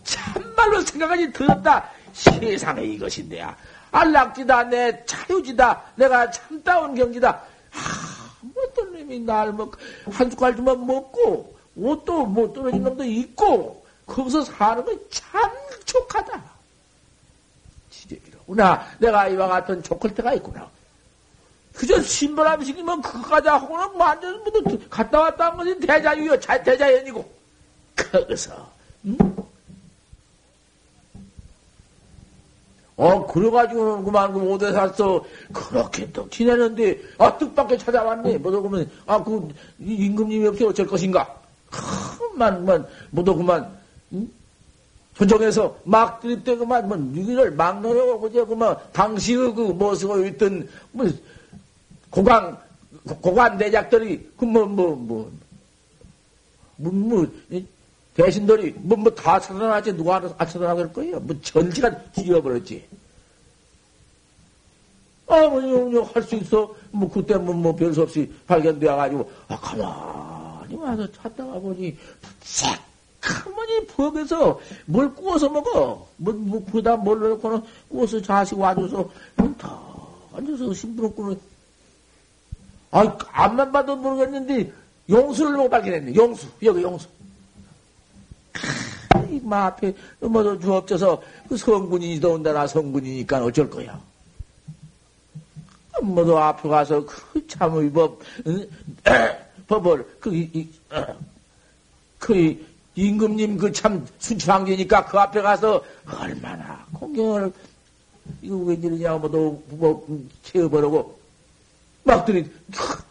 참말로 0.04 0.80
생각하니 0.80 1.32
더럽다. 1.32 1.90
세상에 2.14 2.82
이것인데야. 2.82 3.54
안락지다, 3.90 4.64
내 4.64 5.04
자유지다, 5.04 5.82
내가 5.96 6.30
참다운 6.30 6.94
경지다. 6.94 7.28
아, 7.30 8.30
뭐 8.40 8.64
어떤 8.64 8.92
놈이 8.92 9.20
날 9.20 9.52
뭐, 9.52 9.70
한 10.10 10.30
숟갈 10.30 10.56
좀 10.56 10.64
먹고, 10.64 11.54
옷도 11.76 12.24
못 12.24 12.54
떨어진 12.54 12.82
놈도 12.82 13.04
있고, 13.04 13.84
거기서 14.06 14.44
사는 14.44 14.82
건참 14.82 15.50
족하다. 15.84 16.42
지적이로구나. 17.90 18.86
내가 18.98 19.28
이와 19.28 19.46
같은 19.46 19.82
족할 19.82 20.14
때가 20.14 20.32
있구나. 20.34 20.70
그저 21.74 22.00
신바람 22.00 22.62
시키면 22.64 23.00
그거까지 23.00 23.48
하고는 23.48 23.88
완전 23.94 24.42
모두 24.44 24.78
갔다 24.90 25.20
왔다 25.20 25.46
한 25.46 25.56
것이 25.56 25.78
대자유요. 25.80 26.38
대자연이고. 26.38 27.32
거기서, 27.96 28.70
응? 29.06 29.16
어, 32.96 33.26
그래가지고는 33.26 34.04
그만, 34.04 34.32
그 34.32 34.38
오대 34.40 34.70
샀어. 34.72 35.24
그렇게 35.52 36.10
또 36.12 36.28
지내는데, 36.28 37.00
아, 37.18 37.36
뜻밖에 37.36 37.78
찾아왔네. 37.78 38.38
뭐다 38.38 38.60
보면, 38.60 38.90
아, 39.06 39.22
그, 39.22 39.48
임금님이 39.80 40.46
없이 40.46 40.64
어쩔 40.64 40.86
것인가? 40.86 41.34
그만, 41.70 42.60
그만, 42.60 42.86
모두 43.10 43.34
그만, 43.34 43.76
응? 44.12 44.30
조정에서 45.16 45.76
막 45.84 46.20
들이대 46.20 46.56
그만, 46.56 46.86
뭐, 46.86 46.96
유기를 46.96 47.52
막 47.52 47.80
넣으려고, 47.80 48.20
그저 48.20 48.44
그만, 48.44 48.76
당시의 48.92 49.54
그, 49.54 49.62
뭐, 49.62 49.94
쓰고 49.94 50.24
있던, 50.26 50.68
뭐, 50.92 51.06
고강, 52.12 52.58
고관 53.22 53.56
대작들이, 53.56 54.30
그, 54.36 54.44
뭐, 54.44 54.66
뭐, 54.66 54.94
뭐, 54.94 55.32
뭐, 56.76 56.92
뭐, 56.92 57.26
대신들이, 58.14 58.74
뭐, 58.76 58.98
뭐, 58.98 59.12
다 59.14 59.40
찾아나지, 59.40 59.96
누가 59.96 60.16
안 60.16 60.46
찾아나갈 60.46 60.92
거예요? 60.92 61.18
뭐, 61.20 61.34
전지가 61.40 61.90
뒤져버렸지. 62.12 62.84
아, 65.26 65.48
뭐, 65.48 66.02
할수 66.12 66.36
있어. 66.36 66.74
뭐, 66.90 67.10
그때 67.10 67.34
뭐, 67.38 67.54
뭐, 67.54 67.74
별수 67.74 68.02
없이 68.02 68.30
발견되어가지고, 68.46 69.32
아, 69.48 69.56
가만히 69.58 70.74
와서 70.76 71.10
찾다가 71.12 71.52
보니, 71.60 71.96
새카머니 72.42 73.86
부엌에서 73.86 74.60
뭘 74.84 75.14
구워서 75.14 75.48
먹어. 75.48 76.06
뭐, 76.18 76.34
뭐, 76.34 76.62
그러다 76.70 76.96
뭘 76.96 77.18
넣고는 77.20 77.62
구워서 77.88 78.20
자식 78.20 78.58
와줘서, 78.58 79.08
다 79.56 79.80
앉아서 80.34 80.74
심부럽고는, 80.74 81.51
아, 82.92 83.18
앞만 83.32 83.72
봐도 83.72 83.96
모르겠는데, 83.96 84.70
용수를 85.08 85.56
못 85.56 85.68
발견했네. 85.68 86.14
용수. 86.14 86.46
여기 86.62 86.82
용수. 86.82 87.08
마 89.42 89.66
앞에 89.66 89.94
뭐도 90.20 90.60
주업져서 90.60 91.22
그 91.48 91.56
성군이 91.56 92.20
더운다나 92.20 92.66
성군이니까 92.66 93.42
어쩔 93.44 93.68
거야. 93.68 93.98
뭐도 96.02 96.38
앞에 96.38 96.68
가서 96.68 97.04
그 97.04 97.46
참의 97.46 97.90
법, 97.90 98.20
법을, 99.68 100.06
그, 100.20 100.34
이, 100.34 100.68
그, 102.18 102.66
임금님 102.94 103.56
그 103.56 103.72
참 103.72 104.06
순치왕제니까 104.18 105.06
그 105.06 105.18
앞에 105.18 105.40
가서 105.40 105.82
얼마나 106.06 106.84
공경을, 106.92 107.52
이거 108.42 108.56
웬일이냐, 108.56 109.14
뭐도, 109.14 109.62
뭐, 109.70 110.06
채워버리고, 110.42 111.21
막들이 112.04 112.50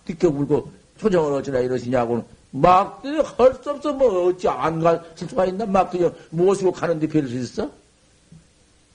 띠껴 0.06 0.32
불고, 0.32 0.72
초정을 0.98 1.34
어쩌나 1.34 1.60
이러시냐고는, 1.60 2.24
막들이 2.52 3.20
할 3.22 3.54
수 3.64 3.70
없어, 3.72 3.94
뭐, 3.94 4.28
어찌 4.28 4.48
안 4.50 4.80
갈 4.82 5.02
수가 5.16 5.46
있나? 5.46 5.66
막들이 5.66 6.10
모시고 6.30 6.72
가는데 6.72 7.08
별 7.08 7.28
수 7.28 7.36
있어? 7.36 7.70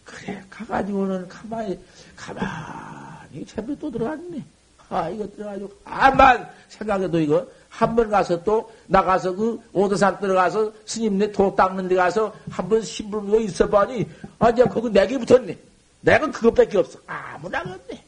그래, 0.05 0.43
가가지고는 0.51 1.27
가만히, 1.29 1.79
가만히, 2.15 3.41
이 3.41 3.47
채비 3.47 3.79
또 3.79 3.91
들어갔네. 3.91 4.45
아, 4.89 5.09
이거 5.09 5.27
들어가지고, 5.35 5.73
아만 5.85 6.49
생각해도 6.69 7.19
이거, 7.19 7.47
한 7.71 7.97
번 7.97 8.09
가서 8.09 8.43
또, 8.45 8.71
나가서 8.87 9.35
그, 9.35 9.61
오도산 9.73 10.21
들어가서 10.21 10.73
스님네 10.87 11.33
도 11.33 11.55
닦는 11.57 11.89
데 11.89 11.95
가서 11.97 12.33
한번 12.51 12.81
신불고 12.83 13.41
있어 13.41 13.67
보니, 13.69 14.07
아, 14.39 14.51
이제 14.51 14.65
거기 14.65 14.89
내게 14.91 15.19
붙었네. 15.19 15.59
내가 16.03 16.31
그것밖에 16.31 16.79
없어. 16.79 16.99
아무나 17.07 17.61
없네. 17.63 18.05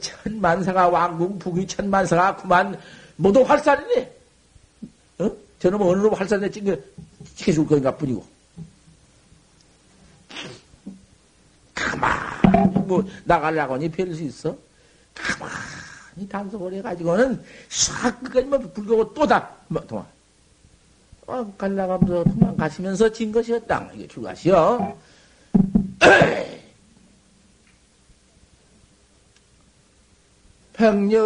천만사가 0.00 0.88
왕궁 0.88 1.38
북이 1.38 1.66
천만사가 1.66 2.36
그만 2.36 2.78
모두 3.16 3.42
활살이네. 3.42 4.12
어? 5.18 5.30
저놈 5.58 5.82
어느 5.82 6.02
놈 6.02 6.12
활살내 6.12 6.50
찍어, 6.50 6.76
찍혀줄 7.36 7.66
거인가 7.66 7.96
뿐이고. 7.96 8.24
가만히 11.74 12.78
뭐 12.86 13.04
나가려고 13.24 13.76
니별 13.76 14.14
수 14.14 14.22
있어? 14.22 14.56
가만히 15.14 16.28
단속을 16.28 16.74
해가지고는 16.74 17.42
싹 17.68 18.22
끝까지 18.22 18.46
뭐 18.46 18.58
불교고 18.58 19.14
또다 19.14 19.50
뭐 19.68 19.82
도망. 19.86 20.06
어, 21.26 21.54
갈라가면서 21.56 22.24
도망가시면서 22.24 23.12
진 23.12 23.30
것이었다. 23.32 23.90
이게 23.94 24.06
출가시여. 24.08 24.98
백년 30.82 31.22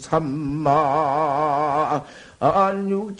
삼마 0.00 0.70
안육천도에 2.40 3.18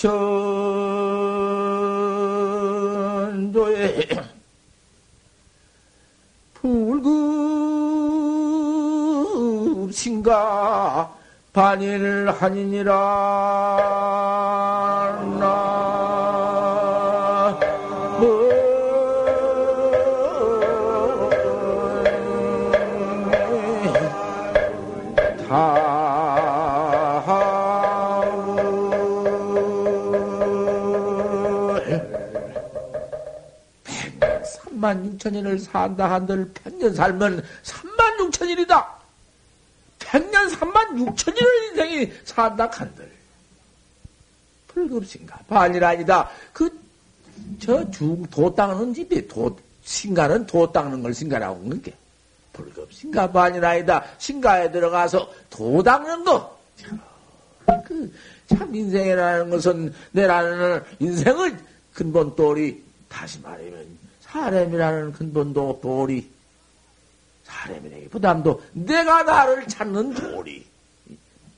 불급신가 9.85 11.15
반일하니니라 11.53 12.91
천년을 35.31 35.59
산다 35.59 36.11
한들 36.11 36.51
백년 36.53 36.95
살면 36.95 37.43
삼만 37.63 38.21
육천일이다. 38.21 39.01
백년 40.01 40.49
삼만 40.51 40.99
육천일을 40.99 41.69
인생이 41.69 42.13
산다 42.25 42.69
한들. 42.73 43.11
불급신가? 44.69 45.39
반일 45.49 45.85
아니다. 45.85 46.29
그, 46.53 46.71
저 47.61 47.89
중, 47.91 48.25
도 48.27 48.55
닦는 48.55 48.95
집이 48.95 49.27
도, 49.29 49.57
신가는 49.83 50.47
도 50.47 50.71
닦는 50.71 51.03
걸 51.03 51.15
신가라고 51.15 51.65
하는 51.65 51.83
게. 51.83 51.95
불급신가? 52.53 53.31
반일 53.31 53.65
아니다. 53.65 54.05
신가에 54.19 54.71
들어가서 54.71 55.33
도 55.49 55.83
닦는 55.83 56.25
거. 56.25 56.59
그, 57.87 58.13
참 58.49 58.75
인생이라는 58.75 59.51
것은 59.51 59.95
내라는 60.13 60.83
인생의 60.99 61.57
근본 61.95 62.35
또리 62.35 62.83
다시 63.09 63.41
말하면 63.41 64.00
사람이라는 64.31 65.13
근본도 65.13 65.81
도리, 65.83 66.31
사람이라기 67.45 68.09
부담도 68.09 68.63
내가 68.73 69.25
나를 69.25 69.67
찾는 69.67 70.15
도리. 70.15 70.65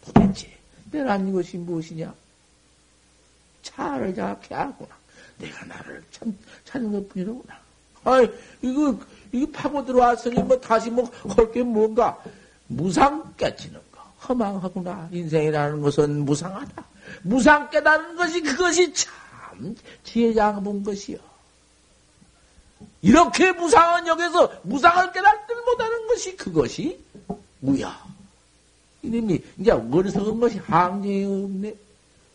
도대체 0.05 0.49
내란 0.91 1.29
이것이 1.29 1.59
무엇이냐? 1.59 2.13
차를 3.63 4.15
잡게 4.15 4.55
하구나. 4.55 4.91
내가 5.39 5.65
나를 5.67 6.03
참 6.11 6.37
찾는 6.65 6.93
것 6.93 7.09
뿐이로구나. 7.11 7.61
아이, 8.05 8.29
이거, 8.63 8.99
이거 9.31 9.53
파고 9.53 9.85
들어왔으니 9.85 10.43
뭐 10.43 10.59
다시 10.59 10.91
뭐할게 10.91 11.63
뭔가 11.63 12.23
무상 12.67 13.35
깨치는 13.37 13.79
거. 13.93 14.01
허망하구나. 14.29 15.09
인생이라는 15.13 15.83
것은 15.83 16.25
무상하다. 16.25 16.85
무상 17.23 17.69
깨닫는 17.71 18.17
것이 18.17 18.41
그것이 18.41 18.93
참 18.95 19.77
지혜장분 20.05 20.83
것이요. 20.83 21.32
이렇게 23.03 23.51
무상한 23.53 24.07
역에서 24.07 24.61
무상을 24.63 25.13
깨닫지 25.13 25.55
못하는 25.67 26.07
것이 26.07 26.37
그것이 26.37 26.99
무야. 27.59 28.01
이놈이 29.03 29.43
이제 29.59 29.73
어리석은 29.73 30.39
것이 30.39 30.59
항쟁이 30.59 31.25
없네. 31.25 31.75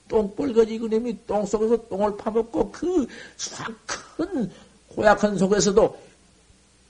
똥벌거지 0.09 0.77
그놈이 0.79 1.25
똥 1.25 1.45
속에서 1.45 1.77
똥을 1.87 2.17
파먹고 2.17 2.71
그큰 2.71 4.51
고약한 4.89 5.37
속에서도 5.37 5.97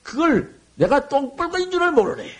그걸 0.02 0.54
내가 0.74 1.08
똥벌거진 1.08 1.70
줄을 1.70 1.92
모르네. 1.92 2.30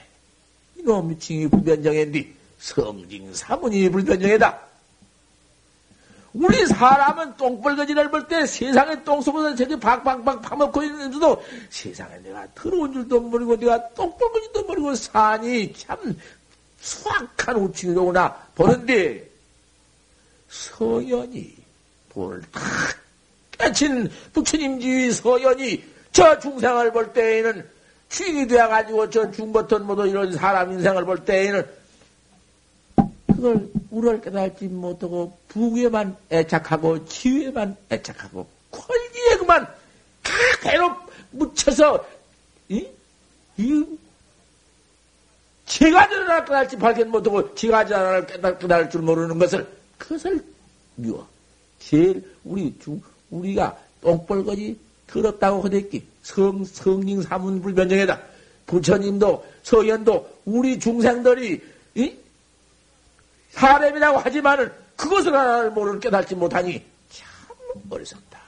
이놈이 0.76 1.18
칭이 1.20 1.48
불변정했니 1.48 2.34
성징 2.58 3.32
사문이 3.32 3.88
불변정이다. 3.90 4.67
우리 6.38 6.66
사람은 6.66 7.36
똥벌거지를 7.36 8.10
볼때 8.10 8.46
세상에 8.46 9.02
똥 9.02 9.20
속에서 9.20 9.56
저기 9.56 9.76
박박박 9.78 10.40
파먹고 10.40 10.82
있는데도 10.84 11.42
세상에 11.68 12.16
내가 12.18 12.46
더러운 12.54 12.92
줄도 12.92 13.20
모르고 13.20 13.56
내가 13.56 13.88
똥벌거지도 13.90 14.62
모르고 14.62 14.94
사니 14.94 15.72
참 15.72 16.16
수악한 16.80 17.56
우칭이로구나. 17.56 18.28
보는데 18.54 19.28
서연이 20.48 21.56
돌을 22.12 22.40
탁 22.52 22.62
깨친 23.58 24.08
부처님 24.32 24.80
지위 24.80 25.10
서연이 25.10 25.82
저 26.12 26.38
중생을 26.38 26.92
볼 26.92 27.12
때에는 27.12 27.68
주인이 28.08 28.46
되어가지고 28.46 29.10
저 29.10 29.30
중버튼 29.30 29.84
모두 29.84 30.06
이런 30.06 30.32
사람 30.32 30.72
인생을 30.72 31.04
볼 31.04 31.24
때에는 31.24 31.77
그걸 33.38 33.70
우를 33.92 34.20
깨달지 34.20 34.66
못하고 34.66 35.38
부귀에만 35.46 36.16
애착하고 36.32 37.04
지위에만 37.04 37.76
애착하고 37.88 38.44
권기에 38.72 39.36
그만 39.38 39.64
그대로 40.60 40.90
묻혀서 41.30 42.04
이, 42.68 42.84
이 43.56 43.86
제가 45.66 46.08
전하를 46.08 46.44
깨달지 46.46 46.76
발견 46.76 47.10
못하고 47.10 47.54
제가 47.54 48.26
깨달, 48.26 48.58
깨달을 48.58 48.90
줄 48.90 49.02
모르는 49.02 49.38
것을 49.38 49.64
그것을 49.98 50.44
미워. 50.96 51.24
제일 51.78 52.28
우리 52.42 52.76
중 52.80 53.00
우리가 53.30 53.78
똥벌거지 54.00 54.76
더럽다고 55.06 55.62
허댔기 55.62 56.04
성 56.22 56.64
성ling 56.64 57.22
사문 57.22 57.62
불변정에다 57.62 58.20
부처님도 58.66 59.46
서현도 59.62 60.28
우리 60.44 60.76
중생들이 60.80 61.52
이? 61.52 61.77
사람이라고 63.50 64.18
하지만은 64.18 64.72
그것을 64.96 65.34
하나를 65.34 65.70
모를 65.70 66.00
깨닫지 66.00 66.34
못하니 66.34 66.84
참 67.10 67.26
어리석다. 67.88 68.40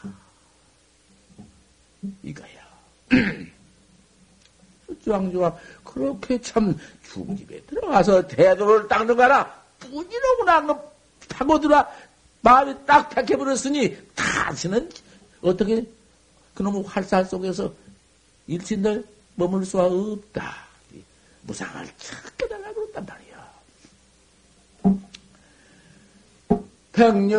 이거야. 2.22 2.48
주왕주왕 5.04 5.56
그렇게 5.84 6.40
참 6.40 6.76
중집에 7.10 7.60
들어가서 7.62 8.26
대도를 8.26 8.88
닦는 8.88 9.16
거라 9.16 9.62
뿐이로구나 9.78 10.80
파고들어 11.28 11.86
마음이 12.42 12.74
딱 12.86 13.08
택해버렸으니 13.10 13.96
다시는 14.14 14.90
어떻게 15.42 15.84
그놈의 16.54 16.84
활살 16.84 17.24
속에서 17.24 17.72
일신들 18.46 19.04
머물 19.36 19.64
수가 19.64 19.86
없다. 19.86 20.68
무상을 21.42 21.86
착 21.98 22.36
깨달아 22.36 22.72
버렸단 22.74 23.06
말이야. 23.06 23.29
백년 26.92 27.30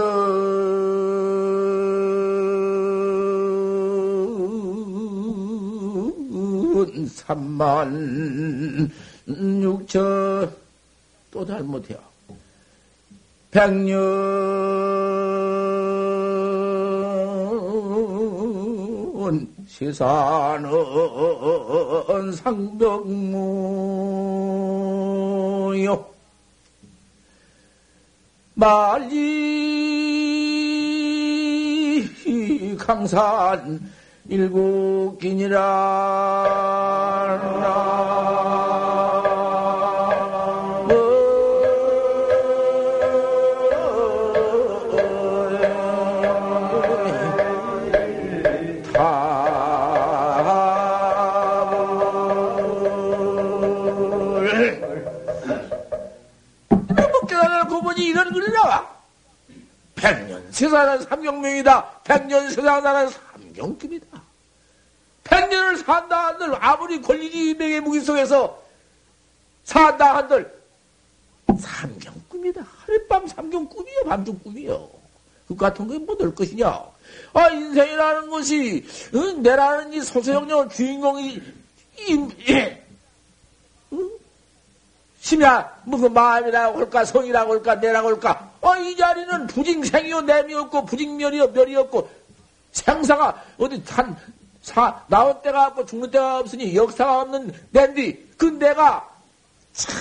삼만 7.08 8.92
육천 9.62 10.52
또 11.32 11.46
잘못해요. 11.46 12.00
백년 13.52 14.00
세사는 19.68 20.70
상병무요 22.34 22.92
말리 28.62 29.18
강산 32.78 33.82
일국기니라 34.30 35.58
세상은 60.62 61.02
삼경명이다. 61.02 62.02
백년 62.04 62.50
세상 62.52 62.84
나는 62.84 63.10
삼경급이다. 63.10 64.22
백년을 65.24 65.78
산다 65.78 66.28
한들 66.28 66.56
아무리 66.60 67.02
권리지 67.02 67.50
이백의 67.52 67.82
무기 67.82 68.00
속에서 68.02 68.62
산다 69.64 70.18
한들 70.18 70.62
삼경꿈이다. 71.60 72.62
하룻밤 72.86 73.28
삼경꿈이요. 73.28 74.04
밤중 74.06 74.40
꿈이요. 74.40 74.90
그 75.48 75.56
같은 75.56 75.88
게뭐될 75.88 76.36
것이냐. 76.36 76.68
아, 77.34 77.50
인생이라는 77.50 78.30
것이, 78.30 78.86
응? 79.16 79.42
내라는 79.42 79.92
이 79.94 80.02
소소영령 80.02 80.70
주인공이, 80.70 81.42
이, 82.08 82.28
예. 82.50 82.86
응? 83.92 84.10
심야, 85.20 85.82
무슨 85.84 86.14
마음이라고 86.14 86.80
할까, 86.80 87.04
성이라고 87.04 87.54
할까, 87.54 87.76
내라고 87.76 88.10
할까, 88.10 88.51
어, 88.62 88.76
이 88.78 88.96
자리는 88.96 89.48
부징생이요, 89.48 90.22
냄이 90.22 90.54
없고, 90.54 90.86
부징멸이요, 90.86 91.48
멸이 91.48 91.76
없고, 91.76 92.10
생사가 92.72 93.44
어디 93.58 93.82
한, 93.88 94.16
사, 94.62 95.04
나온 95.08 95.42
때가 95.42 95.68
없고 95.68 95.86
죽는 95.86 96.12
때가 96.12 96.40
없으니 96.40 96.76
역사가 96.76 97.22
없는 97.22 97.54
낸디, 97.72 98.34
그 98.38 98.46
내가 98.46 99.10
참, 99.74 99.96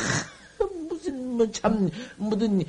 무슨, 0.89 1.37
뭐, 1.37 1.51
참, 1.51 1.91
무슨 2.17 2.63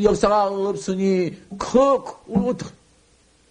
역사가 0.00 0.44
없으니, 0.44 1.36
그, 1.58 2.02
그 2.04 2.56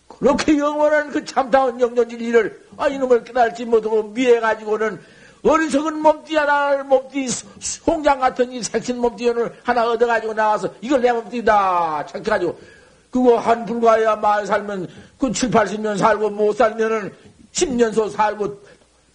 그렇게 0.07 0.57
영원한 0.57 1.09
그 1.09 1.25
참다운 1.25 1.81
영년진리를, 1.81 2.67
아, 2.77 2.87
이놈을 2.87 3.23
깨달지 3.23 3.65
못하고 3.65 4.03
미해가지고는 4.03 5.01
어리석은 5.43 6.01
몸띠 6.01 6.35
하나를 6.35 6.83
몸띠 6.83 7.27
송장 7.59 8.19
같은 8.19 8.51
이 8.51 8.61
색신 8.61 8.99
몸띠를 8.99 9.59
하나 9.63 9.89
얻어가지고 9.89 10.33
나와서 10.33 10.69
이걸 10.81 11.01
내 11.01 11.11
몸띠다. 11.11 12.05
착해가지고. 12.05 12.57
그거 13.09 13.37
한 13.37 13.65
불과야 13.65 14.15
말 14.15 14.45
살면 14.45 14.87
그 15.17 15.31
7, 15.31 15.51
80년 15.51 15.97
살고 15.97 16.29
못 16.29 16.55
살면은 16.55 17.13
10년소 17.51 18.09
살고 18.09 18.61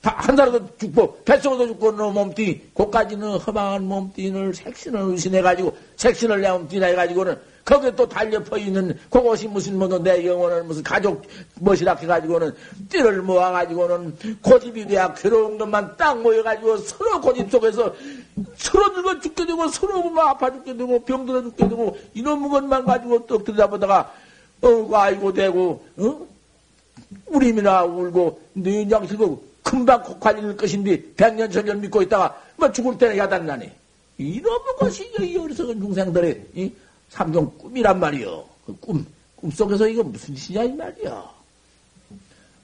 한 0.03 0.37
달도 0.37 0.77
죽고 0.77 1.23
뱃속도 1.25 1.67
죽고 1.69 1.93
너 1.93 2.11
몸띠 2.11 2.71
그까지는 2.75 3.39
허망한 3.39 3.85
몸띠를 3.85 4.55
색신을 4.55 5.01
의심해가지고 5.01 5.77
색신을 5.97 6.41
내 6.43 6.51
몸띠 6.51 6.79
내가지고는 6.79 7.41
거기에 7.67 7.97
또 7.97 8.09
달려퍼 8.09 8.57
있는 8.57 8.97
그것이 9.11 9.49
무슨 9.49 9.77
뭐도 9.77 9.99
내 9.99 10.25
영혼을 10.25 10.63
무슨 10.63 10.85
가족 10.85 11.23
멋이라 11.59 11.97
해가지고는 11.97 12.55
띠를 12.89 13.23
모아가지고는 13.23 14.17
고집이 14.41 14.87
돼야 14.87 15.13
괴로운 15.13 15.59
것만 15.59 15.97
딱 15.97 16.23
모여가지고 16.23 16.77
서로 16.79 17.21
고집 17.21 17.51
속에서 17.51 17.93
서로 18.57 18.89
늙어 18.93 19.21
죽게 19.21 19.47
되고 19.47 19.67
서로 19.67 20.01
보면 20.01 20.29
아파 20.29 20.51
죽게 20.53 20.77
되고 20.77 21.05
병들어 21.05 21.43
죽게 21.43 21.69
되고 21.69 21.99
이놈의 22.15 22.51
것만 22.51 22.85
가지고 22.85 23.27
또 23.27 23.43
들여다보다가 23.43 24.13
어 24.63 24.95
아이고 24.95 25.33
되고 25.33 25.85
어? 25.97 26.27
우림이나 27.27 27.83
울고 27.83 28.41
뇌장 28.53 29.09
실고 29.09 29.45
금방 29.65 30.05
kok할일 30.05 30.57
것인데 30.57 31.15
백년 31.17 31.51
전년 31.51 31.81
믿고 31.81 32.01
있다가 32.03 32.41
뭐 32.55 32.71
죽을 32.71 32.97
때는 32.97 33.19
야단나네 33.19 33.75
이놈의 34.19 34.77
것이 34.79 35.11
이 35.21 35.37
어리석은 35.37 35.81
중생들의 35.81 36.47
이 36.55 36.73
삼종 37.09 37.59
꿈이란 37.59 37.99
말이요. 38.01 38.45
그 38.67 38.77
꿈, 38.81 39.07
꿈속에서 39.37 39.87
이거 39.87 40.03
무슨 40.03 40.35
짓이냐, 40.35 40.65
이 40.65 40.73
말이야. 40.73 41.37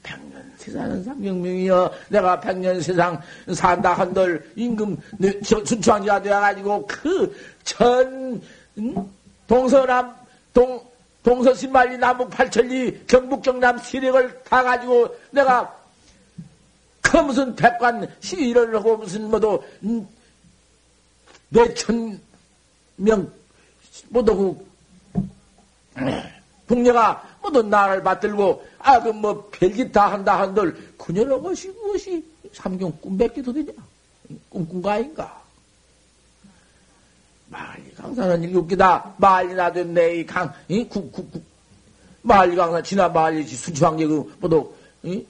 백년 0.03 0.53
세상은 0.57 1.05
삼경명이여. 1.05 1.93
내가 2.09 2.41
백년 2.41 2.81
세상 2.81 3.21
산다 3.55 3.93
한들 3.93 4.53
임금 4.57 4.97
순창지가 5.45 6.23
되어가지고 6.23 6.87
그 6.87 7.37
전, 7.63 8.43
음? 8.79 9.13
동서남, 9.47 10.15
동, 10.53 10.81
동서신말리 11.23 11.99
남북 11.99 12.31
팔천리 12.31 13.05
경북 13.07 13.43
경남 13.43 13.79
시력을 13.79 14.43
다 14.43 14.63
가지고 14.63 15.15
내가 15.31 15.73
그 17.01 17.17
무슨 17.19 17.55
백관 17.55 18.13
시위를 18.21 18.75
하고 18.75 18.97
무슨 18.97 19.29
뭐도 19.29 19.63
음, 19.85 20.07
몇천 21.51 22.19
명 22.97 23.31
그 24.11 24.67
북녀가 26.67 27.23
모두 27.43 27.63
나를 27.63 28.03
받들고 28.03 28.65
아 28.79 29.01
그 29.01 29.13
뭐 29.13 29.49
별짓 29.53 29.93
다 29.93 30.11
한다 30.13 30.41
한들 30.41 30.95
그녀를 30.99 31.41
것이 31.43 31.69
그것이 31.73 32.25
삼경 32.53 32.93
꿈밖에 33.01 33.43
도 33.43 33.53
되냐? 33.53 33.73
꿈꾼가 34.49 34.93
아닌가? 34.93 35.43
말리 37.49 37.95
강사는 37.95 38.43
일곱기다. 38.43 39.15
말리 39.19 39.55
나된 39.55 39.93
내이 39.93 40.25
강, 40.25 40.53
이, 40.69 40.89
구, 40.89 41.11
말리 42.23 42.57
강사 42.57 42.83
지나 42.83 43.09
말리 43.09 43.45
수치황제 43.45 44.07
그, 44.07 44.35
모두, 44.41 44.73
이, 45.03 45.25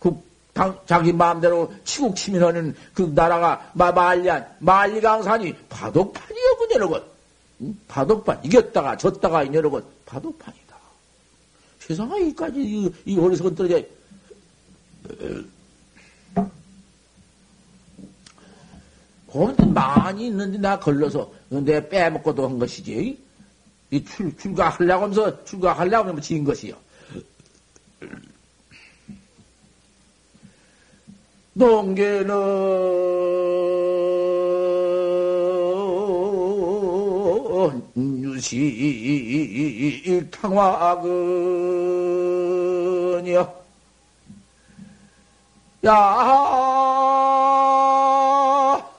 그, 0.00 0.12
당, 0.52 0.76
자기 0.86 1.12
마음대로 1.12 1.72
치국 1.84 2.16
치민하는 2.16 2.74
그 2.92 3.12
나라가 3.14 3.70
마, 3.74 3.92
말리한, 3.92 4.56
말리 4.58 5.00
강산이 5.00 5.54
바둑판이여, 5.68 6.56
그녀는 6.58 6.88
것. 6.90 7.13
바둑판, 7.88 8.44
이겼다가 8.44 8.96
졌다가 8.96 9.42
이러는 9.44 9.70
건 9.70 9.84
바둑판이다. 10.06 10.76
세상에 11.78 12.20
이까지 12.28 12.60
이, 12.60 12.92
이 13.04 13.18
어리석은 13.18 13.54
떨어져. 13.54 13.82
그런데 19.30 19.64
많이 19.66 20.26
있는데 20.28 20.58
나 20.58 20.78
걸러서 20.78 21.32
내 21.48 21.88
빼먹고도 21.88 22.48
한 22.48 22.58
것이지. 22.58 23.18
이 23.90 24.04
출, 24.04 24.36
출가하려고 24.36 25.02
하면서 25.02 25.44
출가하려고 25.44 26.08
하면 26.08 26.22
지은 26.22 26.44
것이요. 26.44 26.74
농계는 31.52 32.34
수시 38.40 40.28
탕화근여 40.30 40.94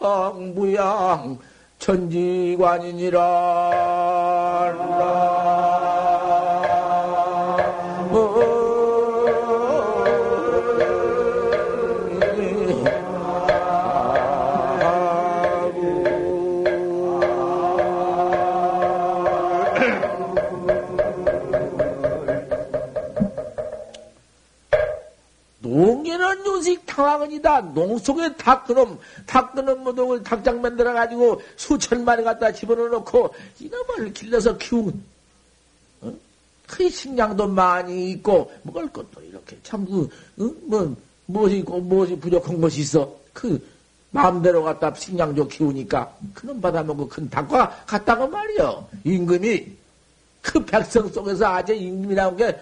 야무양 0.06 1.38
천지관이니라. 1.80 3.22
탕왕은이다. 26.96 27.74
농 27.74 27.98
속에 27.98 28.36
닭 28.38 28.66
그놈, 28.66 28.98
닭 29.26 29.54
그놈 29.54 29.84
무동을 29.84 30.24
닭장 30.24 30.62
만들어가지고 30.62 31.42
수천 31.58 32.06
마리 32.06 32.24
갖다 32.24 32.54
집어넣어 32.54 32.88
놓고 32.88 33.36
이놈을 33.60 34.14
길러서 34.14 34.58
키운, 34.58 35.04
어? 36.02 36.14
그 36.68 36.90
식량도 36.90 37.50
많이 37.50 38.12
있고, 38.12 38.52
먹을 38.64 38.88
것도 38.88 39.22
이렇게 39.22 39.58
참, 39.62 39.86
그, 39.86 40.10
어? 40.40 40.56
뭐, 40.64 40.96
무엇이 41.26 41.58
있고, 41.58 41.82
무엇이 41.82 42.18
부족한 42.18 42.62
것이 42.62 42.82
있어. 42.82 43.14
그, 43.34 43.62
마음대로 44.12 44.64
갖다 44.64 44.94
식량조 44.94 45.50
키우니까, 45.50 46.16
그놈 46.34 46.62
받아먹고 46.62 47.10
큰 47.10 47.30
닭과 47.30 47.84
같다고 47.86 48.28
말이요. 48.28 48.88
임금이, 49.04 49.68
그 50.42 50.64
백성 50.64 51.10
속에서 51.10 51.46
아주 51.48 51.74
임금이라는 51.74 52.38
게, 52.38 52.58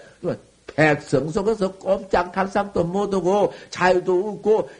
백성 0.66 1.30
속에서 1.30 1.72
꼼짝달싹도 1.72 2.84
못하고 2.84 3.52
자유도 3.70 4.30
없고 4.30 4.70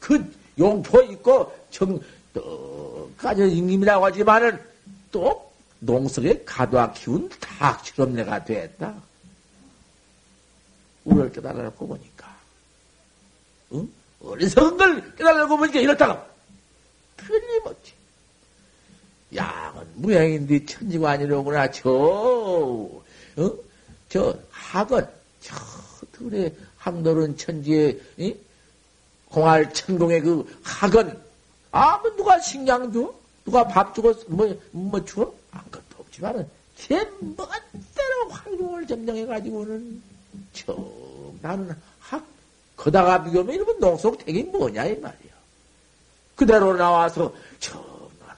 그 0.00 0.32
용포 0.58 1.02
있고 1.02 1.52
정 1.70 2.00
떡까지 2.32 3.50
임금이라고 3.50 4.06
하지만은 4.06 4.58
또 5.10 5.50
농속에 5.80 6.42
가둬 6.44 6.92
키운 6.92 7.28
닭처럼 7.40 8.14
내가 8.14 8.44
됐다. 8.44 8.94
우를 11.04 11.30
깨달아놓고 11.30 11.86
보니까 11.86 12.36
응? 13.72 13.88
어리석은 14.22 14.76
걸 14.76 15.14
깨달아놓고 15.16 15.56
보니까 15.56 15.80
이렇다가 15.80 16.26
틀림없지. 17.16 17.92
양은 19.34 19.86
무양인데 19.94 20.64
천지관이로구나. 20.66 21.70
저, 21.70 21.90
어? 21.90 23.52
저 24.08 24.38
학은 24.50 25.06
저 25.46 25.54
들에 26.12 26.52
항노른 26.78 27.36
천지에 27.36 27.98
이? 28.16 28.34
공할 29.28 29.72
천공의 29.72 30.20
그 30.22 30.60
학은 30.64 31.16
아무 31.70 32.16
누가 32.16 32.40
식량 32.40 32.92
줘? 32.92 33.14
누가 33.44 33.66
밥 33.66 33.94
주고 33.94 34.12
뭐, 34.28 34.60
뭐 34.72 35.04
주어? 35.04 35.32
아무것도 35.52 35.84
없지만은 35.98 36.48
제 36.76 36.96
멋대로 37.20 38.28
활동을 38.28 38.86
점령해 38.86 39.26
가지고는 39.26 40.02
저 40.52 40.76
나는 41.42 41.74
학 42.00 42.26
거다가 42.76 43.22
비교하면 43.22 43.54
이러면 43.54 43.78
농속 43.78 44.18
되게 44.24 44.42
뭐냐 44.42 44.84
이 44.86 44.98
말이야. 44.98 45.32
그대로 46.34 46.76
나와서 46.76 47.32
저 47.60 47.84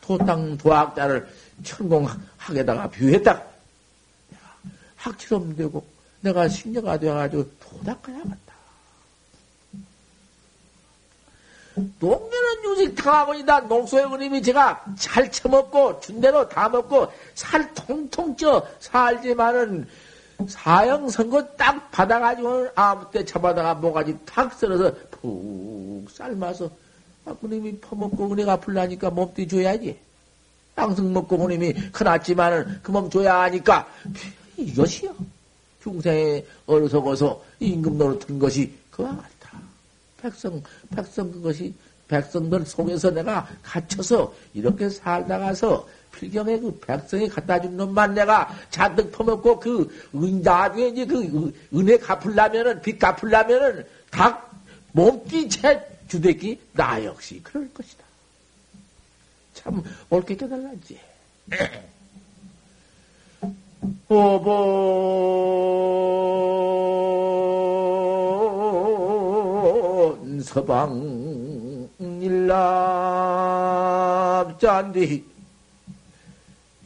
도땅 0.02 0.58
도학자를 0.58 1.26
천공학에다가 1.64 2.90
비유했다. 2.90 3.42
학처럼 4.96 5.56
되고 5.56 5.84
내가 6.20 6.48
신녀가 6.48 6.98
되어가지고 6.98 7.48
도닦아야겠다. 7.60 8.48
농면은 12.00 12.64
유직 12.64 12.96
당하고이다. 12.96 13.60
농소의 13.60 14.08
그림이 14.10 14.42
제가 14.42 14.84
잘 14.98 15.30
처먹고 15.30 16.00
준대로 16.00 16.48
다 16.48 16.68
먹고 16.68 17.06
살 17.34 17.72
통통 17.74 18.36
쪄 18.36 18.66
살지만은 18.80 19.86
사형 20.48 21.08
선거 21.08 21.44
딱 21.56 21.88
받아가지고 21.92 22.68
아무 22.74 23.08
때 23.12 23.24
잡아다가 23.24 23.74
모가지 23.74 24.16
탁 24.24 24.52
썰어서 24.54 24.92
푹 25.10 26.08
삶아서 26.10 26.68
아, 27.24 27.34
그님이 27.40 27.78
퍼먹고 27.78 28.32
은혜가 28.32 28.56
풀라니까 28.58 29.10
몸띠 29.10 29.46
줘야지. 29.46 29.98
땅승 30.74 31.12
먹고 31.12 31.38
그님이 31.38 31.74
크났지만은 31.92 32.80
그 32.82 32.90
몸 32.92 33.08
줘야 33.10 33.40
하니까 33.42 33.86
이것이요. 34.56 35.14
중생에 35.82 36.44
어리석어서 36.66 37.42
임금 37.60 37.98
노릇한 37.98 38.38
것이 38.38 38.72
그와 38.90 39.10
같다. 39.10 39.60
백성, 40.20 40.62
백성 40.94 41.30
그것이 41.30 41.72
백성들 42.08 42.64
속에서 42.66 43.10
내가 43.10 43.46
갇혀서 43.62 44.34
이렇게 44.54 44.88
살다가서 44.88 45.86
필경에 46.12 46.58
그 46.58 46.78
백성이 46.80 47.28
갖다 47.28 47.60
준 47.60 47.76
놈만 47.76 48.14
내가 48.14 48.48
잔뜩 48.70 49.12
퍼먹고 49.12 49.60
그 49.60 50.08
은, 50.14 50.42
나중에 50.42 50.88
이제 50.88 51.06
그 51.06 51.52
은혜 51.74 51.98
갚으려면은, 51.98 52.80
빚 52.80 52.98
갚으려면은 52.98 53.86
닭 54.10 54.50
몸띠 54.92 55.48
채 55.48 55.86
주대기 56.08 56.58
나 56.72 57.04
역시 57.04 57.40
그럴 57.42 57.72
것이다. 57.72 58.04
참 59.54 59.82
옳게 60.08 60.36
깨달았지. 60.36 60.98
오본 64.10 64.48
서방 70.42 71.88
일납잔디 74.38 75.24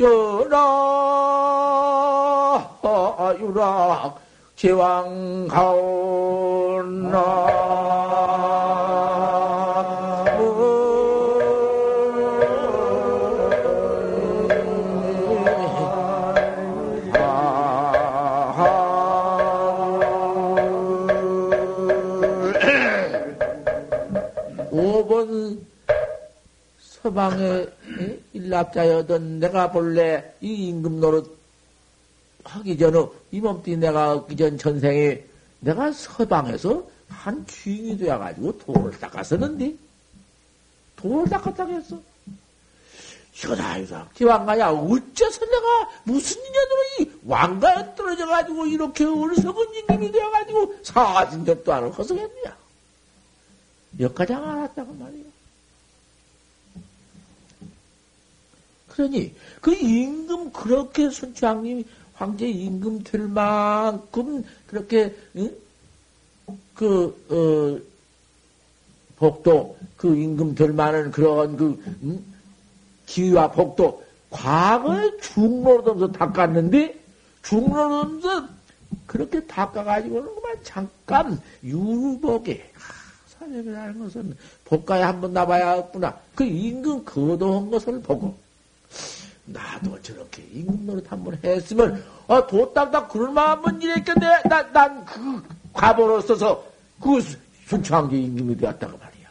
열아 0.00 0.58
유락 3.38 4.20
제왕하오나 4.56 5.62
서방의 27.02 27.68
일납자여던 28.32 29.40
내가 29.40 29.72
본래 29.72 30.34
이 30.40 30.68
임금 30.68 31.00
노릇 31.00 31.36
하기 32.44 32.78
전에 32.78 33.06
이 33.32 33.40
몸띠 33.40 33.76
내가 33.76 34.12
얻기 34.12 34.36
전 34.36 34.56
전생에 34.56 35.24
내가 35.60 35.90
서방에서 35.90 36.86
한 37.08 37.44
주인이 37.46 37.98
되어가지고 37.98 38.58
돌을 38.58 38.98
닦았었는데 38.98 39.74
돌을 40.96 41.28
닦았다고 41.28 41.72
했어. 41.72 41.98
이거다 43.34 44.08
기왕가야 44.14 44.70
어째서 44.70 45.46
내가 45.46 45.90
무슨 46.04 46.40
인연으로 46.40 46.82
이 47.00 47.10
왕가에 47.26 47.94
떨어져가지고 47.96 48.66
이렇게 48.66 49.04
어리석은 49.04 49.74
임금이 49.74 50.12
되어가지고 50.12 50.76
사진 50.82 51.44
적도 51.44 51.72
안 51.72 51.84
하고 51.84 51.92
허석했냐 51.94 52.56
여기까지 54.00 54.34
알았다고 54.34 54.94
말이야. 54.94 55.31
그러니 58.92 59.34
그 59.60 59.74
임금 59.74 60.52
그렇게 60.52 61.08
순창님이 61.08 61.84
황제 62.14 62.48
임금 62.48 63.02
될 63.02 63.22
만큼 63.22 64.44
그렇게 64.66 65.14
응? 65.36 65.50
그 66.74 67.16
어, 67.30 67.80
복도 69.16 69.76
그 69.96 70.14
임금 70.14 70.54
될 70.54 70.72
만한 70.72 71.10
그런 71.10 71.56
그 71.56 71.82
응? 72.02 72.22
기위와 73.06 73.50
복도 73.50 74.02
과거에 74.30 75.16
중로로면서 75.20 76.12
닦았는데 76.12 76.98
중로로면서 77.42 78.48
그렇게 79.06 79.44
닦아가지고는 79.46 80.34
그만 80.34 80.56
잠깐 80.62 81.40
유복에 81.64 82.70
사역이라는 83.38 83.98
것은 83.98 84.36
복가에 84.64 85.02
한 85.02 85.20
번 85.20 85.32
나봐야겠구나. 85.32 86.18
그 86.34 86.44
임금 86.44 87.04
거도한 87.04 87.70
것을 87.70 88.00
보고 88.00 88.36
나도 89.44 90.00
저렇게 90.02 90.42
임금 90.52 90.86
노릇 90.86 91.10
한번 91.10 91.38
했으면, 91.42 92.02
아, 92.28 92.46
도딱딱 92.46 93.08
그럴만한 93.08 93.82
일했겠네. 93.82 94.42
난, 94.48 94.72
난그 94.72 95.42
과보로 95.72 96.20
써서 96.20 96.64
그 97.00 97.20
순창제 97.66 98.16
임금이 98.16 98.56
되었다고 98.56 98.96
말이야. 98.98 99.28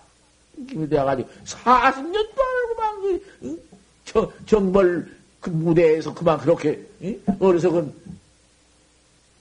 임금이 0.57 0.89
되어가지고 0.89 1.29
40년도 1.45 2.39
알고 2.39 3.01
그, 3.01 3.25
응? 3.43 3.57
저, 4.05 4.31
정벌 4.45 5.09
그 5.39 5.49
무대에서 5.49 6.13
그만 6.13 6.37
그렇게, 6.39 6.85
응? 7.03 7.19
어리석은, 7.39 7.93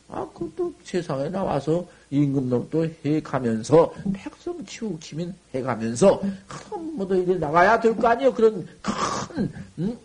아, 0.09 0.27
그것도 0.33 0.73
세상에 0.85 1.29
나와서 1.29 1.87
임금놈도 2.11 2.87
해가면서, 3.05 3.93
백성 4.13 4.65
치우치면 4.65 5.35
해가면서, 5.55 6.21
그럼 6.49 6.97
뭐도 6.97 7.15
이래 7.17 7.35
나가야 7.37 7.79
될 7.81 7.95
거 7.97 8.09
아니에요. 8.09 8.33
그런, 8.33 8.67
크, 8.83 8.93
큰, 9.35 9.53
응? 9.81 9.99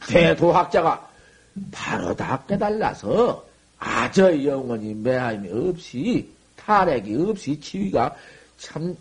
그 0.00 0.12
대도학자가 0.12 1.08
바로 1.70 2.14
다 2.16 2.42
깨달아서 2.48 3.44
아저 3.78 4.44
영원히 4.44 4.94
매함이 4.94 5.50
없이 5.50 6.28
탈핵이 6.56 7.30
없이 7.30 7.58
지위가 7.60 8.14
참 8.58 8.96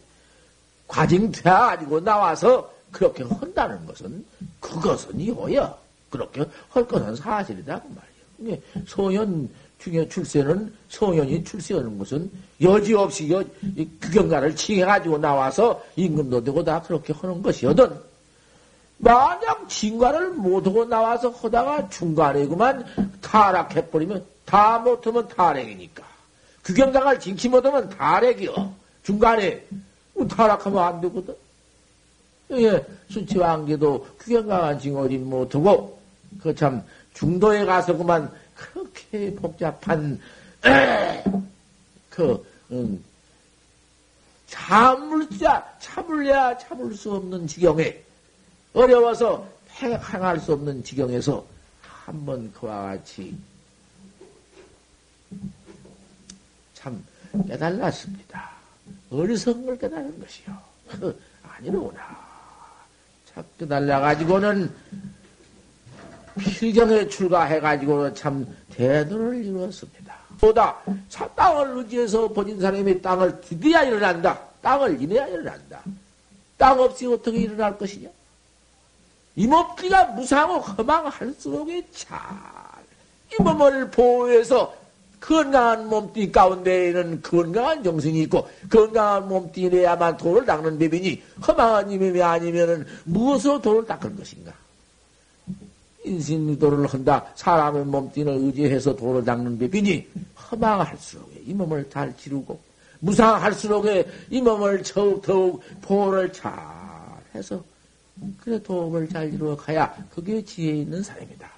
과징돼가지고 0.88 2.02
나와서 2.02 2.72
그렇게 2.91 3.24
한다는 3.24 3.86
것은 3.86 4.26
그것은 4.60 5.20
이호야. 5.20 5.76
그렇게 6.10 6.43
할 6.70 6.88
것은 6.88 7.16
사실이다 7.16 7.82
그 7.82 8.02
말이야. 8.41 8.58
소년 8.88 9.47
중에 9.80 10.08
출세는 10.10 10.74
소년이 10.89 11.43
출세하는 11.43 11.97
것은 12.00 12.32
여지없이 12.62 13.32
여, 13.32 13.43
규경가를 14.02 14.56
칭해가지고 14.56 15.20
나와서 15.20 15.82
임금도 15.95 16.43
되고 16.43 16.64
다 16.64 16.82
그렇게 16.82 17.14
하는 17.14 17.41
것이거든. 17.41 18.09
만약 19.00 19.68
진과를 19.70 20.32
못하고 20.32 20.86
나와서 20.86 21.30
하다가 21.30 21.89
중간에 21.89 22.45
그만 22.47 22.86
타락해버리면 23.22 24.26
다 24.45 24.80
못하면 24.80 25.28
타락이니까. 25.28 26.04
규경강을 26.66 27.20
징치 27.20 27.50
못하면 27.50 27.89
타락이요. 27.89 28.74
중간에 29.04 29.66
타락하면 30.30 30.84
안 30.84 31.02
되거든. 31.02 31.36
예, 32.52 32.86
수치왕계도 33.10 34.08
규경강한 34.20 34.80
징어지 34.80 35.18
못하고 35.18 36.00
그 36.41 36.54
참 36.54 36.84
중도에 37.14 37.66
가서 37.66 37.95
그만 37.97 38.32
그렇게 38.56 39.34
복잡한 39.36 40.20
에, 40.66 41.24
그 42.10 42.45
음, 42.72 43.04
참을자 44.47 45.66
참을래야 45.80 46.58
참을 46.58 46.93
수 46.93 47.14
없는 47.14 47.47
지경에 47.47 48.02
어려워서 48.74 49.47
행할 49.82 50.39
수 50.39 50.53
없는 50.53 50.84
지경에서 50.84 51.45
한 51.82 52.26
번 52.26 52.51
그와 52.53 52.84
같이 52.84 53.38
참 56.74 57.03
깨달았습니다. 57.47 58.49
어리석은 59.11 59.65
걸 59.65 59.78
깨달은 59.78 60.20
것이요. 60.20 60.57
아니로구나. 61.43 62.01
참 63.32 63.43
깨달아가지고는 63.59 64.74
필경에 66.39 67.07
출가해가지고 67.09 68.13
참 68.15 68.47
대도를 68.74 69.45
이루었습니다. 69.45 70.15
보다 70.39 70.78
땅을 71.36 71.78
의지해서 71.78 72.32
버진 72.34 72.59
사람이 72.59 73.01
땅을 73.01 73.41
디뎌야 73.41 73.84
일어난다. 73.84 74.39
땅을 74.61 74.99
인해야 75.01 75.28
일어난다. 75.28 75.84
땅 76.57 76.80
없이 76.80 77.05
어떻게 77.05 77.38
일어날 77.39 77.78
것이냐? 77.78 78.09
이몸띠가 79.40 80.06
무상하고 80.08 80.60
허망할수록에 80.60 81.88
잘, 81.94 82.20
이 83.32 83.42
몸을 83.42 83.90
보호해서 83.90 84.74
건강한 85.22 85.88
몸띠 85.88 86.30
가운데에는 86.32 87.22
건강한 87.22 87.82
정성이 87.82 88.24
있고, 88.24 88.50
건강한 88.70 89.30
몸띠내야만 89.30 90.18
돌을 90.18 90.46
닦는 90.46 90.78
법이니, 90.78 91.24
허망한 91.48 91.90
이몸이 91.90 92.22
아니면은 92.22 92.86
무엇으로 93.06 93.62
돌을 93.62 93.86
닦을 93.86 94.16
것인가? 94.18 94.52
인신도를 96.04 96.88
한다. 96.88 97.26
사람의 97.36 97.86
몸띠를 97.86 98.34
의지해서 98.34 98.96
돌을 98.96 99.24
닦는 99.24 99.58
법이니, 99.58 100.06
허망할수록 100.52 101.32
이 101.46 101.54
몸을 101.54 101.90
잘 101.90 102.16
지르고, 102.18 102.60
무상할수록에 103.00 104.06
이 104.32 104.42
몸을 104.42 104.84
더욱 104.84 105.22
더욱 105.22 105.64
보호를 105.82 106.34
잘 106.34 106.52
해서 107.34 107.64
그래 108.39 108.61
도움을 108.61 109.09
잘 109.09 109.34
이루어 109.34 109.55
가야 109.55 109.95
그게 110.13 110.43
지혜 110.43 110.74
있는 110.74 111.03
사람이다. 111.03 111.49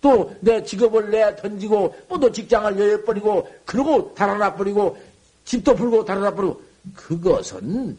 또 0.00 0.34
내 0.40 0.62
직업을 0.64 1.10
내 1.10 1.34
던지고 1.36 1.94
뭐 2.08 2.18
또 2.18 2.30
직장을 2.30 2.78
여여버리고 2.78 3.48
그러고 3.64 4.14
달아나 4.14 4.54
버리고 4.54 4.96
집도 5.44 5.74
풀고 5.74 6.04
달아나 6.04 6.34
버리고 6.34 6.62
그것은 6.94 7.96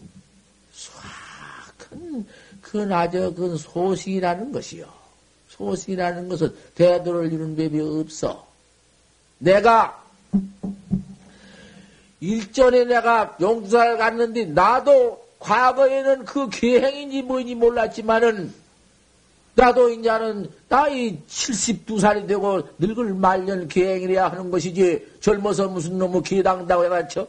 수악한 0.72 2.26
그나저 2.62 3.34
그 3.34 3.58
소식이라는 3.58 4.52
것이요. 4.52 4.86
소식이라는 5.50 6.28
것은 6.30 6.56
대도를 6.76 7.32
이루는 7.32 7.56
법이 7.56 7.80
없어. 7.80 8.46
내가 9.38 10.04
일전에 12.20 12.86
내가 12.86 13.38
용두사를 13.40 13.98
갔는데 13.98 14.46
나도 14.46 15.23
과거에는 15.44 16.24
그 16.24 16.50
계행인지 16.50 17.22
뭐인지 17.22 17.56
몰랐지만은 17.56 18.54
나도 19.56 19.90
이제는 19.90 20.50
나이 20.70 21.20
72살이 21.28 22.28
되고 22.28 22.68
늙을 22.80 23.14
말년 23.14 23.68
계행이래야 23.68 24.30
하는 24.30 24.50
것이지 24.50 25.18
젊어서 25.20 25.68
무슨 25.68 25.98
놈의 25.98 26.24
계당다고 26.24 26.86
해가지고 26.86 27.28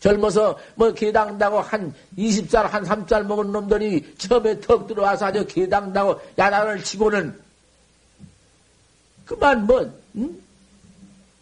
젊어서 0.00 0.58
뭐 0.74 0.92
계당다고 0.92 1.60
한 1.60 1.94
20살 2.18 2.64
한 2.64 2.82
3살 2.84 3.22
먹은 3.24 3.52
놈들이 3.52 4.16
처음에 4.18 4.60
턱 4.60 4.88
들어와서 4.88 5.26
아주 5.26 5.46
계당다고 5.46 6.20
야단을 6.36 6.82
치고는 6.82 7.40
그만 9.24 9.66
뭐 9.66 9.88
응? 10.16 10.36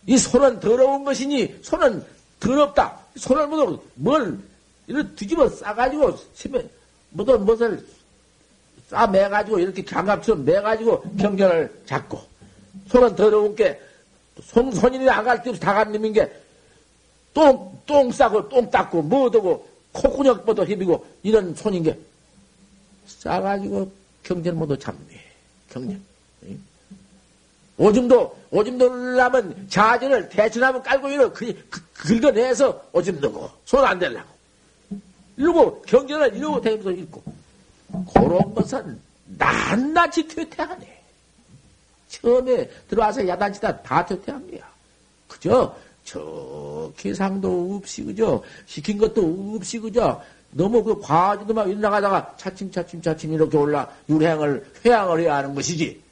이 0.06 0.18
손은 0.18 0.60
더러운 0.60 1.02
것이니 1.02 1.60
손은 1.62 2.04
더럽다 2.38 2.98
손을 3.16 3.48
뭘 3.94 4.38
이렇게 4.90 5.14
뒤집어 5.14 5.48
싸가지고, 5.48 6.18
심해, 6.34 6.64
뭐든 7.10 7.44
무엇을 7.44 7.86
싸매가지고, 8.88 9.60
이렇게 9.60 9.84
장갑처럼 9.84 10.44
매가지고 10.44 11.14
경전을 11.16 11.82
잡고, 11.86 12.20
손은 12.88 13.14
더러운 13.14 13.54
게, 13.54 13.80
손, 14.42 14.72
손이 14.72 14.98
나갈 14.98 15.40
때 15.44 15.52
놈인 15.52 16.12
게, 16.12 16.28
똥, 17.32 17.80
똥 17.86 18.10
싸고, 18.10 18.48
똥 18.48 18.68
닦고, 18.68 19.02
뭐어고 19.02 19.68
콧구녕보다 19.92 20.64
힘이고, 20.64 21.06
이런 21.22 21.54
손인 21.54 21.84
게, 21.84 21.96
싸가지고 23.06 23.92
경전 24.24 24.56
모두 24.56 24.76
잡네. 24.76 25.22
경전. 25.70 26.02
오줌도, 27.78 28.36
오줌도 28.50 28.88
넣으려면 28.88 29.68
자전을 29.70 30.28
대천하면 30.28 30.82
깔고 30.82 31.08
이렇게 31.08 31.56
긁어내서 31.94 32.88
오줌 32.92 33.20
넣고, 33.20 33.48
손 33.64 33.84
안 33.84 34.00
대려고. 34.00 34.39
이러고 35.40 35.80
경전을 35.82 36.36
이러고 36.36 36.60
다니면서 36.60 36.90
읽고 36.90 37.22
그런 38.12 38.54
것은 38.54 39.00
낱낱이 39.38 40.28
퇴퇴하네. 40.28 41.00
처음에 42.08 42.68
들어와서 42.88 43.26
야단치다 43.26 43.82
다 43.82 44.04
퇴퇴한 44.04 44.50
거야. 44.50 44.60
그죠? 45.26 45.74
저 46.04 46.92
계상도 46.96 47.76
없이 47.76 48.02
그죠? 48.04 48.42
시킨 48.66 48.98
것도 48.98 49.54
없이 49.56 49.78
그죠? 49.78 50.20
너무 50.50 50.82
그 50.82 51.00
과하지도 51.00 51.54
막 51.54 51.70
일나가다가 51.70 52.34
차츰차츰 52.36 53.00
차츰 53.00 53.32
이렇게 53.32 53.56
올라 53.56 53.88
유행을 54.08 54.64
회양을 54.84 55.20
해야 55.20 55.36
하는 55.36 55.54
것이지. 55.54 56.02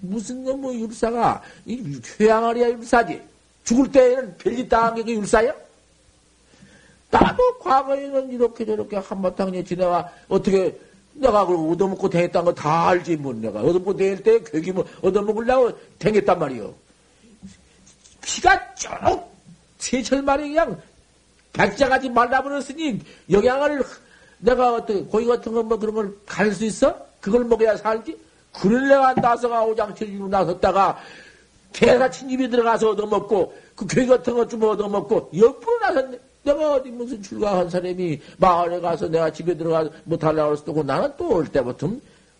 무슨 0.00 0.42
놈의 0.42 0.80
율사가 0.80 1.42
이 1.66 2.00
회양을 2.18 2.56
해야 2.56 2.70
율사지. 2.70 3.20
죽을 3.64 3.92
때에는 3.92 4.36
별짓 4.38 4.68
당한 4.68 4.96
게 4.96 5.02
그 5.04 5.12
율사야? 5.12 5.54
나도 7.12 7.58
과거에는 7.58 8.30
이렇게 8.32 8.64
저렇게 8.64 8.96
한바탕에 8.96 9.62
지내와 9.62 10.08
어떻게 10.28 10.74
내가 11.12 11.44
그걸 11.46 11.70
얻어먹고 11.72 12.08
댕했다는 12.08 12.44
거 12.46 12.54
다 12.54 12.88
알지 12.88 13.16
뭐 13.16 13.34
내가 13.34 13.60
얻어먹고 13.60 13.94
댕일 13.96 14.22
때 14.22 14.42
괴기면 14.42 14.82
얻어먹으려고 15.02 15.72
댕했단 15.98 16.38
말이요. 16.38 16.74
피가 18.22 18.74
쭉 18.74 18.88
세철 19.78 20.22
말이 20.22 20.48
그냥 20.48 20.80
백자가지 21.52 22.08
말라버렸으니 22.08 23.00
영양을 23.30 23.82
내가 24.38 24.74
어떻게 24.74 25.02
고기 25.04 25.26
같은 25.26 25.52
거 25.52 25.62
뭐 25.62 25.78
그런 25.78 25.94
걸 25.94 26.16
갈 26.26 26.52
수 26.54 26.64
있어? 26.64 26.96
그걸 27.20 27.44
먹어야 27.44 27.76
살지? 27.76 28.16
그럴 28.58 28.88
내가 28.88 29.12
나서가 29.14 29.62
오장칠로 29.64 30.28
나섰다가 30.28 30.98
개사 31.74 32.10
친집이 32.10 32.48
들어가서 32.48 32.90
얻어먹고 32.90 33.54
그 33.76 33.86
괴기 33.86 34.06
같은 34.08 34.34
거 34.34 34.46
좀 34.48 34.62
얻어먹고 34.62 35.30
옆으로 35.36 35.78
나섰네. 35.80 36.18
내가 36.42 36.74
어디 36.74 36.90
무슨 36.90 37.22
출가한 37.22 37.70
사람이 37.70 38.20
마을에 38.38 38.80
가서 38.80 39.08
내가 39.08 39.32
집에 39.32 39.56
들어가서 39.56 39.90
못하려고 40.04 40.50
뭐 40.50 40.56
했고 40.66 40.82
나는 40.82 41.12
또 41.16 41.28
올 41.28 41.46
때부터 41.46 41.90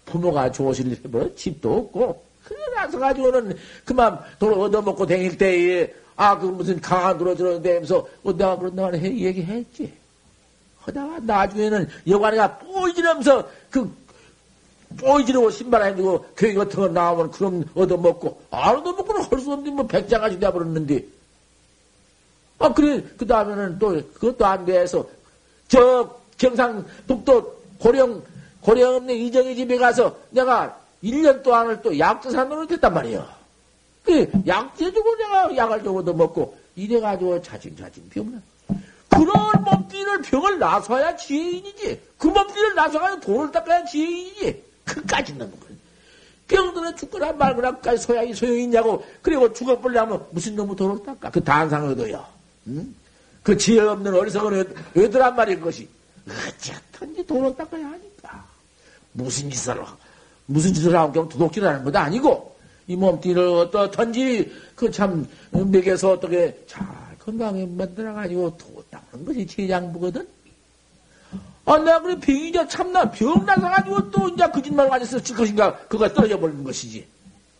부모가 0.07 0.51
좋으실 0.51 0.99
뭐 1.05 1.31
집도 1.37 1.77
없고 1.79 2.23
그래 2.45 2.59
나서 2.75 2.99
가지고는 2.99 3.57
그만 3.85 4.19
돈 4.39 4.55
얻어먹고 4.55 5.07
다닐 5.07 5.39
때에 5.39 5.93
아 6.17 6.39
그 6.39 6.47
무슨 6.47 6.81
강한 6.81 7.17
들어 7.17 7.35
들었는데 7.35 7.75
하면서 7.75 8.07
어, 8.23 8.37
내가 8.37 8.59
그런다고 8.59 8.97
해 8.97 9.17
얘기했지. 9.19 9.93
하다가 10.81 11.21
나중에는 11.21 11.89
여관이가 12.09 12.59
뽀이지면서 12.59 13.49
그 13.71 13.91
뽀이지르고 14.99 15.51
신발 15.51 15.87
해주고 15.87 16.27
교육 16.37 16.59
같은 16.59 16.81
거 16.81 16.89
나오면 16.89 17.31
그럼 17.31 17.65
얻어먹고 17.75 18.43
안 18.51 18.77
얻어먹고는 18.77 19.23
할 19.23 19.41
수 19.41 19.53
없는 19.53 19.75
뭐 19.75 19.87
백장까지 19.87 20.39
돼버렸는데 20.39 21.05
아, 22.65 22.73
그래, 22.73 23.03
그 23.17 23.27
다음에는 23.27 23.79
또, 23.79 24.01
그것도 24.15 24.47
안 24.47 24.65
돼서, 24.65 25.07
저, 25.69 26.23
경상북도 26.39 27.63
고령 27.79 28.23
고려 28.61 28.97
없는 28.97 29.15
이정희 29.15 29.57
집에 29.57 29.77
가서 29.77 30.17
내가 30.31 30.79
1년 31.03 31.43
동안을 31.43 31.83
또 31.83 31.99
약재산 31.99 32.49
노릇 32.49 32.71
했단 32.71 32.95
말이야. 32.95 33.37
그 34.05 34.31
약재 34.47 34.93
주고 34.93 35.17
내가 35.17 35.57
약을 35.57 35.83
주고도 35.83 36.15
먹고 36.15 36.57
이래가지고 36.77 37.43
차츰차츰 37.43 38.09
병나. 38.11 38.41
그런 39.09 39.65
몸띠를 39.65 40.23
병을 40.23 40.59
나서야 40.59 41.17
지혜인이지. 41.17 42.01
그 42.19 42.29
몸띠를 42.29 42.75
나서가지고 42.75 43.21
돈을 43.21 43.53
닦아야 43.53 43.85
지혜인이지. 43.85 44.65
그까지 44.85 45.35
넘는 45.35 45.61
거야. 45.61 45.71
병들어 46.49 46.95
죽거나 46.95 47.33
말거나까지 47.33 48.03
소양이 48.03 48.33
소용이 48.33 48.65
있냐고. 48.65 49.05
그리고 49.23 49.53
죽어버리려면 49.53 50.27
무슨 50.31 50.57
놈의 50.57 50.77
돈을 50.77 51.03
닦아. 51.03 51.31
그 51.31 51.43
단상을 51.43 51.93
얻어요. 51.93 52.25
응? 52.69 52.95
그 53.43 53.57
지혜 53.57 53.81
없는 53.81 54.15
어리석은 54.15 54.75
애들란 54.97 55.35
말이 55.35 55.57
그것이. 55.57 55.89
어쨌든지 56.29 57.27
돈을 57.27 57.57
닦아야 57.57 57.85
하니까. 57.85 58.47
무슨 59.13 59.51
짓을, 59.51 59.83
무슨 60.47 60.73
짓을 60.73 60.95
하고 60.97 61.13
그냥 61.13 61.29
도둑질하는 61.29 61.85
것도 61.85 61.99
아니고, 61.99 62.57
이 62.87 62.97
몸띠를 62.97 63.43
어떻든지, 63.43 64.53
그 64.75 64.91
참, 64.91 65.27
먹여서 65.51 66.13
어떻게 66.13 66.57
잘 66.67 66.87
건강에 67.19 67.67
만들어가지고 67.67 68.57
도 68.57 68.85
닦는 68.91 69.25
것이 69.25 69.47
제장부거든? 69.47 70.27
아, 71.65 71.79
내가 71.79 72.01
그래, 72.03 72.19
병이자 72.19 72.67
참나, 72.67 73.11
병 73.11 73.45
나서가지고 73.45 74.11
또 74.11 74.29
이제 74.29 74.45
거짓말 74.49 74.89
가지고 74.89 75.19
쓸 75.19 75.37
것인가, 75.37 75.79
그거 75.89 76.09
떨어져 76.09 76.39
버리는 76.39 76.63
것이지. 76.65 77.07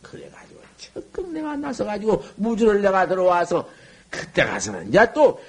그래가지고, 0.03 0.61
적극 0.79 1.33
내가 1.33 1.57
나서가지고, 1.57 2.25
무주를 2.37 2.83
내가 2.83 3.07
들어와서, 3.07 3.69
그때 4.13 4.45
가서는 4.45 4.89
이제 4.89 5.11
또, 5.15 5.41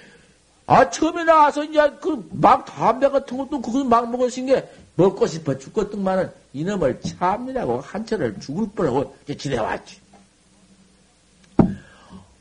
아, 0.65 0.89
처음에 0.89 1.25
나와서 1.25 1.63
이제 1.65 1.79
그 2.01 2.25
막 2.31 2.65
담배 2.65 3.09
같은 3.09 3.37
것도 3.37 3.61
그거 3.61 3.83
막 3.83 4.09
먹으신 4.09 4.45
게 4.47 4.67
먹고 4.95 5.27
싶어 5.27 5.57
죽었던만은 5.57 6.31
이놈을 6.53 7.01
참느라고 7.01 7.81
한철을 7.81 8.39
죽을 8.39 8.67
뻔하고 8.73 9.15
이제 9.25 9.35
지내왔지. 9.35 10.01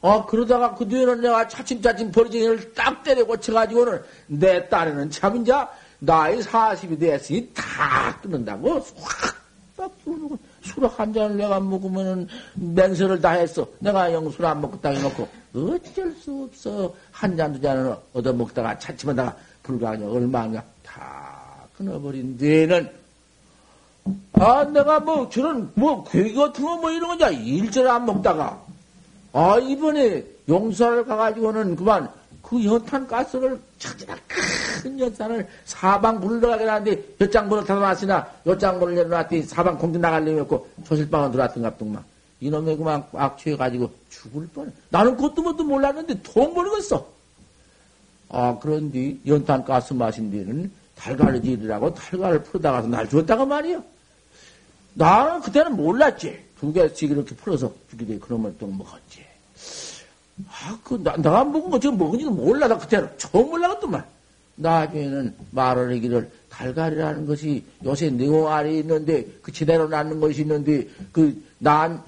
어, 0.00 0.26
그러다가 0.26 0.74
그 0.74 0.86
뒤에는 0.88 1.20
내가 1.20 1.46
차츰차츰 1.48 2.10
버리지를 2.12 2.74
딱 2.74 3.02
때려 3.04 3.24
고쳐가지고는 3.24 4.02
내 4.26 4.68
딸에는 4.68 5.10
참 5.10 5.36
이제 5.42 5.52
나이 6.00 6.40
40이 6.40 6.98
됐으니 6.98 7.50
다 7.54 8.18
끊는다고 8.20 8.84
확딱 8.96 10.04
끊고 10.04 10.38
술 10.62 10.84
한 10.86 11.12
잔을 11.12 11.36
내가 11.36 11.58
먹으면은 11.60 12.28
맹세를 12.54 13.20
다 13.20 13.30
했어. 13.30 13.66
내가 13.80 14.12
영술 14.12 14.44
안 14.46 14.60
먹고 14.60 14.80
딱 14.80 14.90
해놓고 14.94 15.28
어쩔 15.55 16.12
수 16.12 16.44
없어. 16.44 16.94
한 17.11 17.36
잔, 17.36 17.53
두 17.53 17.61
잔을 17.61 17.94
얻어먹다가 18.14 18.78
차츰하다가 18.78 19.36
불가하냐 19.62 20.07
얼마냐 20.07 20.62
다 20.82 21.66
끊어버린 21.76 22.36
뒤에는 22.36 22.90
아 24.34 24.64
내가 24.64 24.98
뭐 25.00 25.28
저런 25.28 25.70
뭐 25.74 26.03
괴기 26.05 26.34
같은 26.34 26.64
거 26.64 26.76
뭐 26.76 26.90
이런 26.90 27.16
거냐 27.16 27.30
일절 27.30 27.86
안 27.86 28.05
먹다가 28.07 28.61
아 29.32 29.59
이번에 29.59 30.24
용서를 30.48 31.05
가가지고는 31.05 31.76
그만 31.76 32.09
그 32.42 32.64
연탄 32.64 33.07
가스를 33.07 33.61
찾으나 33.78 34.16
큰 34.26 34.98
연탄을 34.98 35.46
사방 35.64 36.20
불러가게 36.20 36.64
하는데 36.66 37.03
엿장문을 37.20 37.64
닫아놨으나 37.64 38.26
엿장문을 38.46 38.96
열어놨더니 38.96 39.42
사방 39.42 39.78
공중 39.78 40.00
나갈려고 40.00 40.68
조실방은 40.84 41.30
들어왔던 41.30 41.62
갑동만 41.62 42.03
이놈의 42.43 42.76
그만 42.76 43.05
악 43.12 43.38
취해가지고 43.38 43.88
죽을 44.11 44.49
뻔해. 44.49 44.72
나는 44.90 45.16
그것도 45.16 45.43
뭣도 45.43 45.62
몰랐는데 45.62 46.22
통 46.24 46.53
모르겠어. 46.53 47.07
아, 48.30 48.59
그런데 48.61 49.16
연탄 49.26 49.64
가스 49.64 49.93
마신 49.93 50.28
뒤에는 50.32 50.70
달걀을 50.97 51.40
풀어다 52.43 52.72
가서 52.72 52.88
날 52.88 53.09
주었다고 53.09 53.47
말이야. 53.47 53.80
나는 54.95 55.40
그때는 55.40 55.76
몰랐지. 55.76 56.36
두 56.59 56.72
개씩 56.72 57.12
이렇게 57.12 57.34
풀어서 57.36 57.72
돼. 57.97 58.18
그러면 58.18 58.57
또 58.59 58.66
먹었지. 58.66 59.24
아, 60.49 60.76
그, 60.82 61.01
나, 61.03 61.16
내가 61.16 61.45
먹은 61.45 61.70
거 61.70 61.78
지금 61.78 61.97
먹은지도 61.97 62.32
몰라. 62.32 62.66
나 62.66 62.76
그때는 62.76 63.09
처음 63.18 63.51
몰라갔더만. 63.51 64.05
나중에는 64.57 65.34
말을 65.53 65.95
하기를 65.97 66.30
달걀이라는 66.51 67.26
것이 67.26 67.64
요새 67.84 68.11
네오알이 68.11 68.80
있는데 68.80 69.26
그 69.43 69.53
지대로 69.53 69.88
낳는 69.88 70.18
것이 70.18 70.40
있는데 70.43 70.88
그 71.12 71.53
난 71.62 72.03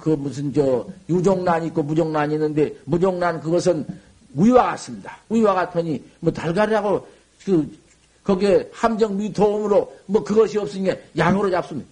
그 0.00 0.10
무슨 0.10 0.52
저 0.52 0.86
유종란 1.08 1.64
있고 1.66 1.82
무종란이 1.82 2.34
있는데 2.34 2.74
무종란 2.84 3.40
그것은 3.40 3.86
우유와 4.34 4.64
같습니다. 4.72 5.18
우유와 5.28 5.54
같으니 5.54 6.02
뭐 6.20 6.32
달걀이라고 6.32 7.06
그 7.44 7.78
거기에 8.24 8.68
함정 8.72 9.16
미도움으로 9.16 9.96
뭐 10.06 10.24
그것이 10.24 10.58
없으니까 10.58 10.96
양으로 11.16 11.50
잡습니다. 11.50 11.88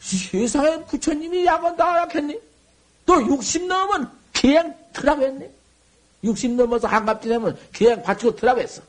세상에 0.00 0.84
부처님이 0.84 1.44
약은 1.46 1.76
나약했니? 1.76 2.40
또 3.06 3.20
60 3.22 3.66
넘으면 3.66 4.10
그냥 4.32 4.74
트라고 4.92 5.22
했네. 5.22 5.50
60 6.24 6.52
넘어서 6.52 6.88
한갑지 6.88 7.28
되면 7.28 7.56
그냥 7.72 8.02
받치고 8.02 8.36
트라고 8.36 8.60
했어. 8.60 8.82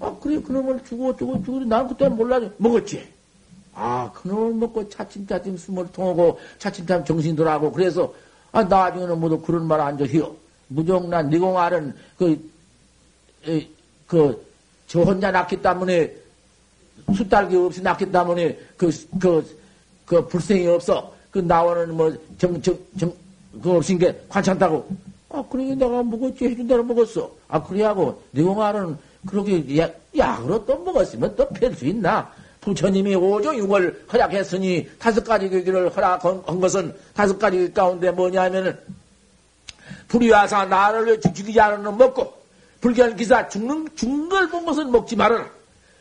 아, 0.00 0.16
그래, 0.20 0.40
그놈을 0.40 0.82
주고, 0.84 1.16
주고, 1.16 1.42
주고, 1.44 1.60
난 1.60 1.86
그때는 1.86 2.16
몰라도 2.16 2.50
먹었지. 2.56 3.11
아, 3.74 4.10
그놈을 4.12 4.54
먹고 4.54 4.88
차츰차츰 4.88 5.56
숨을 5.56 5.90
통하고 5.92 6.38
차츰차츰 6.58 7.04
정신 7.04 7.34
돌아가고 7.36 7.72
그래서 7.72 8.12
아, 8.52 8.62
나중에는 8.62 9.18
모두 9.18 9.40
그런 9.40 9.66
말안 9.66 9.96
저히요. 9.96 10.34
무정난 10.68 11.28
니공알은 11.30 11.94
그, 12.18 12.50
에, 13.48 13.66
그, 14.06 14.44
저 14.86 15.00
혼자 15.00 15.30
낳기 15.30 15.60
때문에 15.62 16.14
수딸기 17.16 17.56
없이 17.56 17.82
낳기 17.82 18.10
때문에 18.12 18.58
그, 18.76 18.90
그, 19.18 19.58
그 20.04 20.26
불생이 20.26 20.66
없어. 20.66 21.12
그 21.30 21.38
나오는 21.38 21.94
뭐 21.96 22.12
정, 22.36 22.60
정, 22.60 22.78
정, 22.98 23.12
그 23.62 23.72
없인 23.72 23.98
게 23.98 24.14
괜찮다고. 24.30 24.86
아, 25.30 25.42
그러니 25.50 25.74
내가 25.76 26.02
먹었지 26.02 26.44
해준다고 26.44 26.82
먹었어. 26.82 27.30
아, 27.48 27.62
그래하고 27.62 28.22
니공알은 28.34 28.98
그렇게 29.26 29.78
약, 29.78 29.98
약으로 30.16 30.64
또 30.66 30.78
먹었으면 30.78 31.34
또 31.36 31.48
펼 31.48 31.74
수 31.74 31.86
있나? 31.86 32.30
부처님이 32.62 33.14
오종육을 33.16 34.06
허락했으니 34.12 34.88
다섯 34.98 35.22
가지 35.24 35.50
교기를 35.50 35.94
허락한 35.94 36.60
것은 36.60 36.94
다섯 37.12 37.38
가지 37.38 37.70
가운데 37.72 38.10
뭐냐면은 38.10 38.78
불의와사 40.08 40.66
나를 40.66 41.06
위해 41.06 41.20
죽이지 41.20 41.58
놈 41.82 41.98
먹고 41.98 42.32
불견 42.80 43.16
기사 43.16 43.48
죽는 43.48 43.88
죽는 43.96 44.28
걸 44.28 44.48
본 44.48 44.64
것은 44.64 44.90
먹지 44.90 45.16
말아라. 45.16 45.48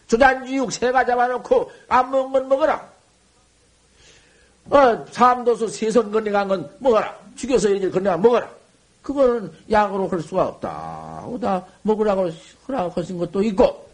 조단지육 0.08 0.72
새가 0.72 1.06
잡아놓고 1.06 1.72
안 1.88 2.12
먹은 2.12 2.32
건 2.32 2.50
먹어라. 2.50 2.92
어, 4.70 5.06
삼도수 5.12 5.68
세선 5.68 6.12
건네간 6.12 6.48
건 6.48 6.70
먹어라. 6.80 7.16
죽여서 7.36 7.70
이제 7.70 7.90
건네간 7.90 8.22
먹어라. 8.22 8.50
그거는 9.02 9.52
약으로 9.72 10.08
할 10.08 10.22
수가 10.22 10.48
없다. 10.48 11.24
오다 11.28 11.66
먹으라고 11.82 12.30
허락하신 12.68 13.18
것도 13.18 13.42
있고 13.44 13.91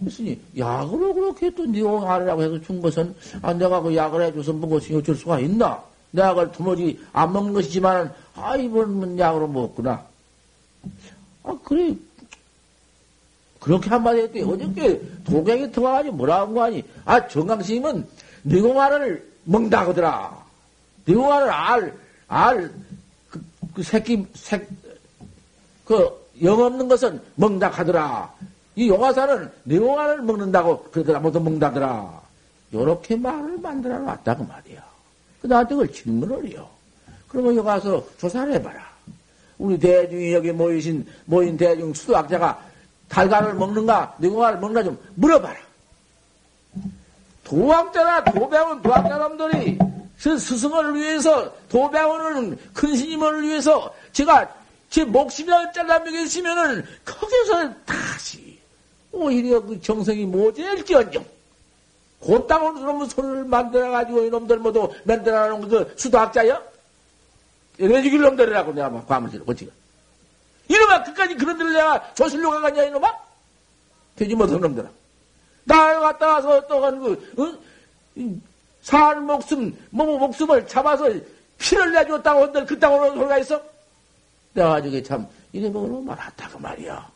그랬으니 0.00 0.40
약으로 0.56 1.14
그렇게 1.14 1.50
또 1.54 1.64
니용 1.66 2.08
하라고 2.08 2.42
해서 2.42 2.60
준 2.60 2.80
것은 2.80 3.14
아 3.42 3.52
내가 3.52 3.80
그 3.80 3.94
약을 3.94 4.22
해줘서 4.22 4.52
먹었으니 4.52 4.98
어쩔 4.98 5.14
수가 5.14 5.40
있나? 5.40 5.82
내가 6.10 6.30
그걸 6.30 6.52
도무지 6.52 7.00
안 7.12 7.32
먹는 7.32 7.52
것이지만 7.52 8.14
아 8.34 8.56
이번은 8.56 9.18
약으로 9.18 9.48
먹었구나. 9.48 10.04
아 11.42 11.58
그래 11.64 11.94
그렇게 13.60 13.88
한마디 13.88 14.20
했더니 14.20 14.44
어저께 14.44 15.00
도경이 15.24 15.72
통화가지고 15.72 16.16
뭐라 16.16 16.42
한거 16.42 16.64
아니? 16.64 16.84
아 17.04 17.26
정강스님은 17.26 18.06
니공알을 18.44 19.26
먹다 19.44 19.86
그더라. 19.86 20.44
니공알을 21.08 21.50
알, 21.50 21.94
알, 22.28 22.72
그, 23.28 23.40
그 23.74 23.82
새끼, 23.82 24.26
색, 24.34 24.68
그, 25.84 26.10
영 26.42 26.60
없는 26.60 26.88
것은 26.88 27.20
먹다 27.36 27.68
하더라. 27.68 28.34
이 28.76 28.88
용화사는 28.88 29.50
내 29.64 29.76
용화를 29.76 30.22
먹는다고 30.22 30.84
그러더라, 30.84 31.20
모두 31.20 31.40
먹다더라. 31.40 32.22
요렇게 32.72 33.16
말을 33.16 33.58
만들어 33.58 33.98
놨다고 34.00 34.44
말이야. 34.44 34.82
그 35.40 35.46
나한테 35.46 35.74
그걸 35.74 35.92
질문을 35.92 36.46
해요. 36.46 36.68
그러면 37.28 37.56
여기 37.56 37.66
가서 37.66 38.04
조사를 38.18 38.52
해봐라. 38.54 38.82
우리 39.58 39.78
대중이 39.78 40.32
여기 40.32 40.50
모이신, 40.50 41.06
모인 41.26 41.56
대중 41.56 41.94
수학자가 41.94 42.60
달걀을 43.08 43.54
먹는가, 43.54 44.16
내공화를 44.18 44.58
먹는가 44.58 44.82
좀 44.82 44.98
물어봐라. 45.14 45.56
도학자나 47.44 48.24
도배원 48.24 48.82
도학자놈들이 48.82 49.78
스승을 50.18 50.94
위해서 50.94 51.54
도배원은 51.68 52.58
큰 52.72 52.96
스님을 52.96 53.42
위해서 53.42 53.94
제가 54.12 54.48
제 54.88 55.04
목숨이라도 55.04 55.72
잘라 55.72 55.98
먹였으면은 56.00 56.84
거기서 57.04 57.74
다시 57.84 58.53
오히려 59.14 59.60
그 59.60 59.80
정성이 59.80 60.24
모자랄지언정. 60.26 61.24
곧땅으로 62.20 62.74
그놈의 62.74 63.08
손을 63.08 63.44
만들어가지고 63.44 64.24
이놈들 64.24 64.58
모두 64.58 64.90
만들어놓은 65.04 65.68
그 65.68 65.94
수도학자야? 65.96 66.62
이래 67.78 68.02
죽일 68.02 68.22
놈들이라고 68.22 68.72
내가 68.72 68.88
막 68.88 69.06
과물 69.06 69.30
들어, 69.30 69.44
어찌가. 69.46 69.72
이놈아, 70.68 71.02
끝까지 71.02 71.34
그런 71.34 71.58
데를 71.58 71.72
내가 71.74 72.14
조실로 72.14 72.50
가겠냐, 72.50 72.84
이놈아? 72.84 73.12
되지 74.16 74.34
못한 74.34 74.60
놈들아. 74.60 74.88
날 75.64 76.00
갔다 76.00 76.26
와서 76.34 76.56
어떠한 76.58 77.00
그, 77.00 77.32
어? 77.38 78.22
살 78.80 79.20
목숨, 79.20 79.76
뭐 79.90 80.18
목숨을 80.18 80.66
잡아서 80.66 81.10
피를 81.58 81.92
내줬다고 81.92 82.42
한들 82.44 82.66
그 82.66 82.78
땅으로 82.78 83.14
소리가 83.14 83.38
있어? 83.38 83.60
내가 84.52 84.80
저게 84.80 85.02
참, 85.02 85.26
이래 85.52 85.68
먹으면 85.68 86.04
말았다고 86.04 86.58
말이야. 86.58 87.13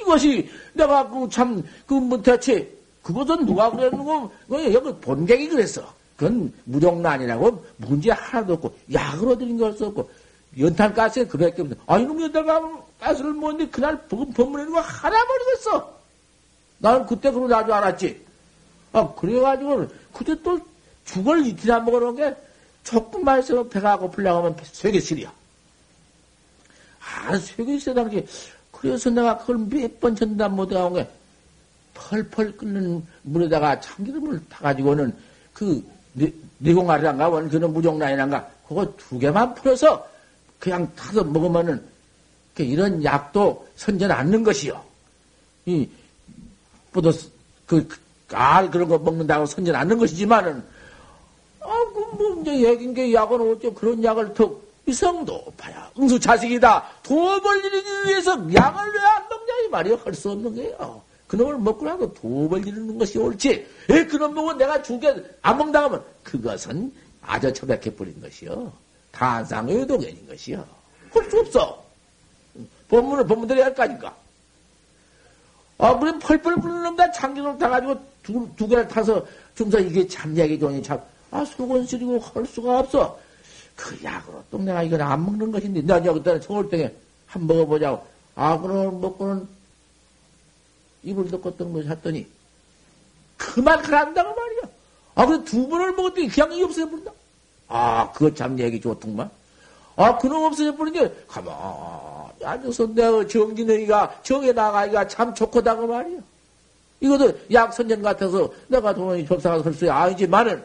이것이 0.00 0.48
내가 0.72 1.08
그 1.08 1.28
참, 1.30 1.62
그 1.86 1.94
문태치, 1.94 2.78
그것은 3.02 3.46
누가 3.46 3.70
그랬는고, 3.70 4.30
여기 4.50 5.00
본객이 5.00 5.48
그랬어. 5.48 5.82
그건 6.16 6.52
무정란이라고 6.64 7.64
문제 7.76 8.10
하나도 8.10 8.54
없고, 8.54 8.76
약으로 8.92 9.38
드린 9.38 9.56
걸수 9.56 9.86
없고, 9.86 10.10
연탄가스에 10.58 11.26
그랬기 11.26 11.56
때문에, 11.58 11.76
아, 11.86 11.98
이놈 11.98 12.20
연탄가스를 12.20 13.32
먹는데 13.34 13.68
그날 13.68 14.06
법문에는 14.08 14.72
거 14.72 14.80
하나 14.80 15.24
버리겠어. 15.24 15.98
나는 16.78 17.06
그때 17.06 17.30
그러고 17.30 17.48
나줄 17.48 17.72
알았지. 17.72 18.26
아, 18.92 19.14
그래가지고, 19.14 19.86
그때 20.12 20.34
또 20.42 20.58
죽을 21.04 21.46
이틀이나 21.46 21.80
먹어놓은 21.80 22.16
게 22.16 22.36
조금만 22.82 23.40
있으면 23.40 23.68
배가 23.68 23.98
고플려고 23.98 24.38
하면 24.38 24.56
쇠개실이야. 24.62 25.32
아, 27.00 27.38
쇠개실이라는 27.38 28.10
게, 28.10 28.26
그래서 28.80 29.10
내가 29.10 29.38
그걸 29.38 29.58
몇 29.58 30.00
번 30.00 30.14
전담 30.14 30.54
못해온 30.54 30.94
게, 30.94 31.08
펄펄 31.94 32.56
끓는 32.56 33.04
물에다가 33.22 33.80
참기름을 33.80 34.40
타가지고는 34.48 35.12
그 35.52 35.84
내공알이란가, 36.58 37.28
원, 37.28 37.48
그는 37.48 37.72
무종란이란가, 37.72 38.48
그거 38.68 38.86
두 38.96 39.18
개만 39.18 39.54
풀어서 39.54 40.06
그냥 40.58 40.90
타서 40.94 41.24
먹으면은, 41.24 41.82
이런 42.58 43.02
약도 43.04 43.66
선전 43.76 44.10
않는 44.10 44.42
것이요. 44.42 44.82
이, 45.66 45.88
뭐도, 46.92 47.12
그, 47.66 47.88
알 48.32 48.70
그런 48.70 48.88
거 48.88 48.98
먹는다고 48.98 49.46
선전 49.46 49.74
않는 49.74 49.98
것이지만은, 49.98 50.62
아, 51.60 51.68
그, 51.94 51.98
뭐, 52.16 52.40
이제 52.42 52.62
얘긴 52.62 52.94
게 52.94 53.12
약은 53.12 53.40
어쩌 53.40 53.72
그런 53.74 54.02
약을 54.02 54.34
더, 54.34 54.56
이성도 54.88 55.44
봐야 55.56 55.90
응수 55.98 56.18
자식이다. 56.18 56.82
도업을 57.02 57.64
이루기 57.64 57.88
위해서 58.08 58.32
약을 58.32 58.92
왜 58.94 59.00
안 59.00 59.28
먹냐, 59.28 59.52
이 59.66 59.68
말이요. 59.68 59.96
할 60.02 60.14
수 60.14 60.30
없는 60.30 60.54
거예요. 60.54 61.02
그놈을 61.26 61.58
먹고 61.58 61.84
나도 61.84 62.14
도업을 62.14 62.66
이루는 62.66 62.96
것이 62.98 63.18
옳지. 63.18 63.66
에, 63.90 64.06
그놈 64.06 64.34
먹고 64.34 64.54
내가 64.54 64.82
죽게 64.82 65.14
안 65.42 65.58
먹다 65.58 65.84
하면 65.84 66.02
그것은 66.22 66.90
아주 67.20 67.52
처박해 67.52 67.94
버린 67.94 68.18
것이요. 68.20 68.72
탄상의 69.12 69.86
도견인 69.86 70.26
것이요. 70.26 70.64
할수 71.12 71.38
없어. 71.40 71.84
법문을 72.88 73.26
법문대로 73.26 73.62
할 73.62 73.74
거니까. 73.74 74.16
아, 75.76 75.92
무슨 75.92 76.18
펄펄 76.18 76.56
끓는 76.56 76.82
놈다 76.82 77.12
참기름 77.12 77.58
타가지고 77.58 78.00
두, 78.22 78.48
두 78.56 78.66
개를 78.66 78.88
타서 78.88 79.24
중서 79.54 79.78
이게 79.80 80.06
참약이 80.08 80.58
좋으니 80.58 80.82
참, 80.82 81.00
아, 81.30 81.44
속은 81.44 81.86
쓰리고 81.86 82.18
할 82.18 82.46
수가 82.46 82.78
없어. 82.80 83.18
그 83.78 83.96
약으로 84.02 84.42
또 84.50 84.58
내가 84.58 84.82
이걸 84.82 85.00
안 85.02 85.24
먹는 85.24 85.52
것인데, 85.52 85.82
내가 85.82 86.04
여기다 86.04 86.40
서울땡에 86.40 86.92
한 87.26 87.46
번 87.46 87.58
먹어보자고. 87.58 88.04
아, 88.34 88.58
그럼 88.58 89.00
먹고는 89.00 89.46
입을 91.04 91.30
덮고 91.30 91.56
뜬 91.56 91.72
것을 91.72 91.88
했더니, 91.88 92.26
그만 93.36 93.80
가란다고 93.80 94.34
말이야. 94.34 94.60
아, 95.14 95.26
그래 95.26 95.44
두 95.44 95.68
번을 95.68 95.92
먹었더니 95.92 96.28
그냥 96.28 96.52
이 96.52 96.62
없어져 96.62 96.90
버린다. 96.90 97.12
아, 97.68 98.10
그거 98.12 98.34
참 98.34 98.58
얘기 98.58 98.80
좋더만. 98.80 99.30
아, 99.94 100.18
그놈 100.18 100.42
없어져버리는데, 100.44 101.24
가만, 101.28 101.54
앉아서 102.42 102.86
내가 102.94 103.26
정진의가 103.26 104.20
정에 104.22 104.52
나가기가 104.52 105.06
참 105.06 105.34
좋고다고 105.34 105.86
말이야. 105.86 106.18
이것도 107.00 107.32
약선전 107.52 108.02
같아서 108.02 108.52
내가 108.66 108.92
돈이 108.92 109.24
접사가 109.24 109.62
설수야 109.62 109.94
아니지만은, 109.94 110.64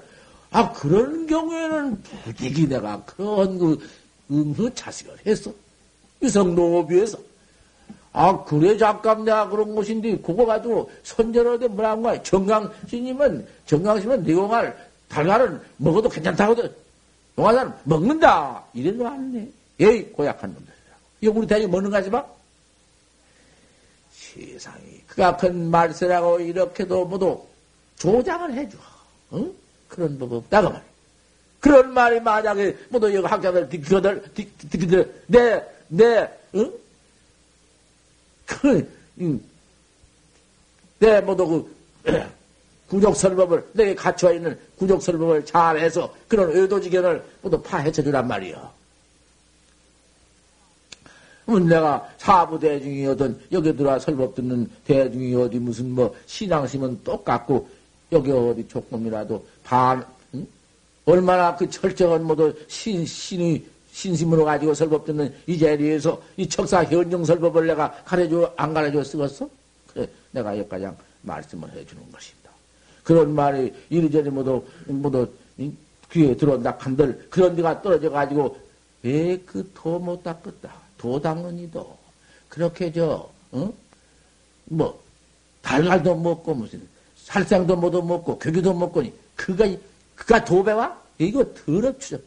아, 0.53 0.71
그런 0.71 1.25
경우에는 1.25 2.03
부득이 2.03 2.67
내가 2.67 3.03
그런 3.05 3.57
그, 3.57 3.89
응수 4.29 4.71
자식을 4.75 5.17
했어. 5.25 5.51
유성노비에서. 6.21 7.17
아, 8.13 8.43
그래, 8.43 8.77
잠깐 8.77 9.25
내가 9.25 9.49
그런 9.49 9.73
것인데, 9.73 10.15
그거 10.19 10.45
가지고 10.45 10.91
선전하되 11.01 11.67
뭐라는 11.69 12.03
거야. 12.03 12.21
정강스님은, 12.21 13.47
정강스님은 13.65 14.23
내용할 14.23 14.77
달걀은 15.09 15.59
먹어도 15.77 16.07
괜찮다거든. 16.07 16.71
용화사는 17.39 17.73
먹는다. 17.85 18.63
이래도 18.75 19.07
않네. 19.07 19.49
에이, 19.79 20.03
고약한 20.11 20.53
놈들이라. 20.53 20.73
이거 21.21 21.33
우리 21.35 21.47
대중이 21.47 21.71
먹는 21.71 21.89
거 21.89 21.97
하지 21.97 22.11
마? 22.11 22.23
세상에. 24.11 25.01
그가 25.07 25.35
큰 25.35 25.71
말세라고 25.71 26.39
이렇게도 26.41 27.05
모두 27.05 27.43
조장을 27.97 28.53
해줘. 28.53 28.77
응? 29.33 29.62
그런 29.93 30.17
법 30.17 30.33
없다고 30.33 30.69
말이야. 30.69 30.83
그런 31.59 31.93
말이 31.93 32.19
만약에 32.19 32.75
모두 32.89 33.13
여기 33.13 33.25
학자들, 33.25 33.69
디키들, 33.69 34.23
디키들, 34.69 35.23
내, 35.27 35.63
내, 35.87 36.29
응? 36.55 36.73
그, 38.45 38.91
내 40.99 41.21
모두 41.21 41.67
그, 42.03 42.23
구족설법을, 42.89 43.69
내게 43.73 43.95
갇혀 43.95 44.33
있는 44.33 44.59
구족설법을 44.77 45.45
잘해서 45.45 46.13
그런 46.27 46.51
의도지견을 46.51 47.23
모두 47.41 47.61
파헤쳐 47.61 48.03
주란 48.03 48.27
말이요. 48.27 48.71
내가 51.45 52.09
사부 52.17 52.59
대중이거든 52.59 53.39
여기 53.51 53.75
들어와 53.75 53.99
설법 53.99 54.35
듣는 54.35 54.69
대중이 54.85 55.35
어디 55.35 55.59
무슨 55.59 55.91
뭐 55.91 56.15
신앙심은 56.25 57.03
똑같고 57.03 57.69
여기 58.11 58.31
어디 58.31 58.67
조금이라도 58.67 59.45
반 59.63 60.05
응? 60.35 60.45
얼마나 61.05 61.55
그 61.55 61.69
철저한 61.69 62.23
모두 62.23 62.53
신 62.67 63.05
신의 63.05 63.63
신심으로 63.91 64.45
가지고 64.45 64.73
설법 64.73 65.05
듣는 65.05 65.33
이 65.45 65.57
자리에서 65.57 66.21
이 66.37 66.47
척사 66.49 66.83
현정 66.83 67.23
설법을 67.23 67.67
내가 67.67 67.91
가르쳐, 68.03 68.51
안 68.57 68.73
가르쳐 68.73 69.03
쓰겠어? 69.03 69.47
그래, 69.93 70.07
내가 70.31 70.57
여기까지 70.57 70.87
말씀을 71.21 71.69
해주는 71.71 72.11
것입니다. 72.11 72.49
그런 73.03 73.33
말이 73.35 73.71
이리저리 73.89 74.29
모두, 74.31 74.65
모두 74.87 75.27
귀에 76.11 76.35
들어온다 76.35 76.75
한들 76.79 77.27
그런 77.29 77.55
데가 77.55 77.81
떨어져 77.81 78.09
가지고 78.09 78.57
왜 79.03 79.37
그 79.45 79.63
도 79.73 79.99
못 79.99 80.23
닦았다. 80.23 80.73
도 80.97 81.19
닦느니도 81.21 81.97
그렇게 82.49 82.91
저, 82.91 83.29
어? 83.51 83.73
뭐, 84.65 84.99
달걀도 85.61 86.15
먹고 86.15 86.55
무슨 86.55 86.87
살상도 87.23 87.75
못 87.75 87.89
먹고 88.01 88.37
괴기도 88.37 88.73
먹고니 88.73 89.13
그가, 89.35 89.65
그가 90.15 90.43
도배와? 90.43 91.01
이거 91.17 91.45
더럽죠. 91.53 92.19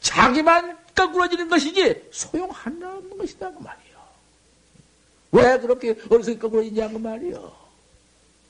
자기만 0.00 0.76
거꾸러지는 0.94 1.48
것이지 1.48 2.08
소용하나 2.10 2.96
없는 2.96 3.18
것이다 3.18 3.52
그 3.52 3.62
말이요. 3.62 3.96
왜 5.32 5.58
그렇게 5.58 5.96
어리석게 6.08 6.38
거꾸러지냐 6.38 6.88
그 6.88 6.96
말이요. 6.96 7.52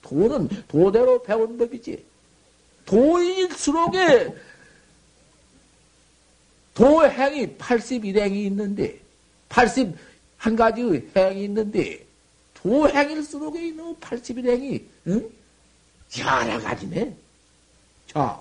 도는 0.02 0.48
도대로 0.68 1.22
배운 1.22 1.58
법이지. 1.58 2.04
도일수록에 2.84 4.32
도행이 6.74 7.56
81행이 7.56 8.34
있는데 8.46 9.00
81가지 9.48 11.16
행이 11.16 11.44
있는데 11.44 12.06
도행일수록에 12.54 13.68
있는 13.68 13.96
81행이 13.96 14.84
응? 15.08 15.30
여러 16.18 16.60
가지네. 16.60 17.14
자, 18.12 18.40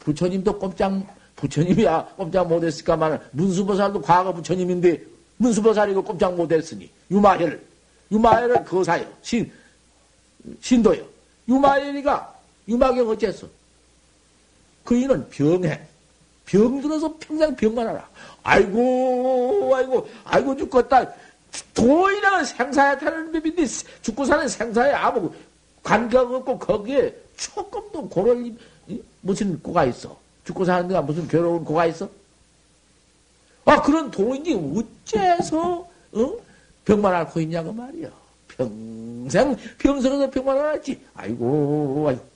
부처님도 0.00 0.58
꼼짝 0.58 1.16
부처님이야 1.36 2.14
꼼짝 2.16 2.48
못했을까만 2.48 3.20
문수보살도 3.32 4.02
과거 4.02 4.32
부처님인데 4.32 5.02
문수보살이고 5.36 6.02
꼼짝 6.02 6.34
못했으니 6.34 6.90
유마열 7.10 7.62
유마열은 8.10 8.64
거사요. 8.64 9.06
신 9.22 9.50
신도요. 10.60 11.04
유마열이가 11.48 12.34
유마경 12.68 13.08
어째서? 13.10 13.46
그 14.84 14.96
이는 14.96 15.28
병해. 15.28 15.80
병 16.46 16.80
들어서 16.80 17.14
평생 17.18 17.54
병만 17.54 17.86
하라. 17.88 18.08
아이고 18.42 19.72
아이고 19.74 20.08
아이고 20.24 20.56
죽겠다. 20.56 21.12
도이라는 21.74 22.44
생사에 22.44 22.98
타는 22.98 23.32
법인데 23.32 23.66
죽고 24.02 24.24
사는 24.24 24.48
생사에 24.48 24.92
아무 24.92 25.32
관계가 25.82 26.22
없고 26.22 26.58
거기에 26.58 27.14
조금도 27.36 28.08
고럴 28.08 28.54
무슨 29.20 29.60
고가 29.62 29.84
있어 29.84 30.18
죽고 30.48 30.64
사는 30.64 30.88
데가 30.88 31.02
무슨 31.02 31.28
괴로운 31.28 31.64
고가 31.64 31.86
있어? 31.86 32.08
아, 33.66 33.82
그런 33.82 34.10
도인이 34.10 34.80
어째서, 35.04 35.86
어? 36.12 36.36
병만 36.86 37.14
앓고 37.14 37.38
있냐고 37.40 37.70
말이야. 37.70 38.08
평생 38.48 39.54
병석에서 39.76 40.30
병만 40.30 40.56
앓았지. 40.56 41.04
아이고, 41.14 42.06
아이고. 42.08 42.26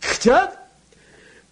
그저, 0.00 0.52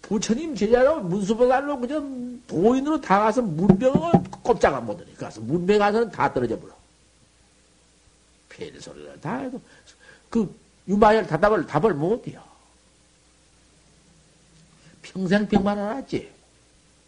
부처님 0.01 0.55
제자로 0.55 1.01
문수보살로 1.01 1.77
그저 1.81 2.01
도인으로 2.47 3.01
다 3.01 3.19
가서 3.19 3.41
문병을 3.41 4.13
꼼짝 4.41 4.75
안 4.75 4.85
못하니. 4.85 5.13
가서 5.15 5.41
문병 5.41 5.77
가서는 5.77 6.09
다 6.09 6.31
떨어져 6.31 6.57
버려. 6.57 6.73
별소리를 8.47 9.19
다 9.19 9.39
해도 9.39 9.59
그 10.35 10.53
유마열 10.89 11.25
답답을 11.25 11.65
답을 11.65 11.93
못해요. 11.93 12.41
평생 15.01 15.47
병만 15.47 15.79
알았지. 15.79 16.29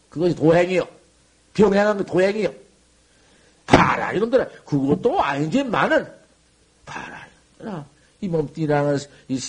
그것이 0.07 0.33
도행이요. 0.33 0.87
병행한 1.53 1.97
거 1.97 2.03
도행이요. 2.05 2.53
봐라, 3.65 4.13
이놈들아. 4.13 4.47
그것도 4.63 5.21
아니지만은, 5.21 6.07
봐라. 6.85 7.27
이 8.21 8.29
몸뚱이라는, 8.29 8.97
이, 9.27 9.39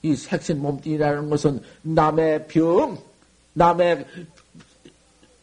이 0.00 0.16
색신 0.16 0.62
몸뚱이라는 0.62 1.28
것은 1.28 1.62
남의 1.82 2.48
병, 2.48 2.98
남의 3.52 4.06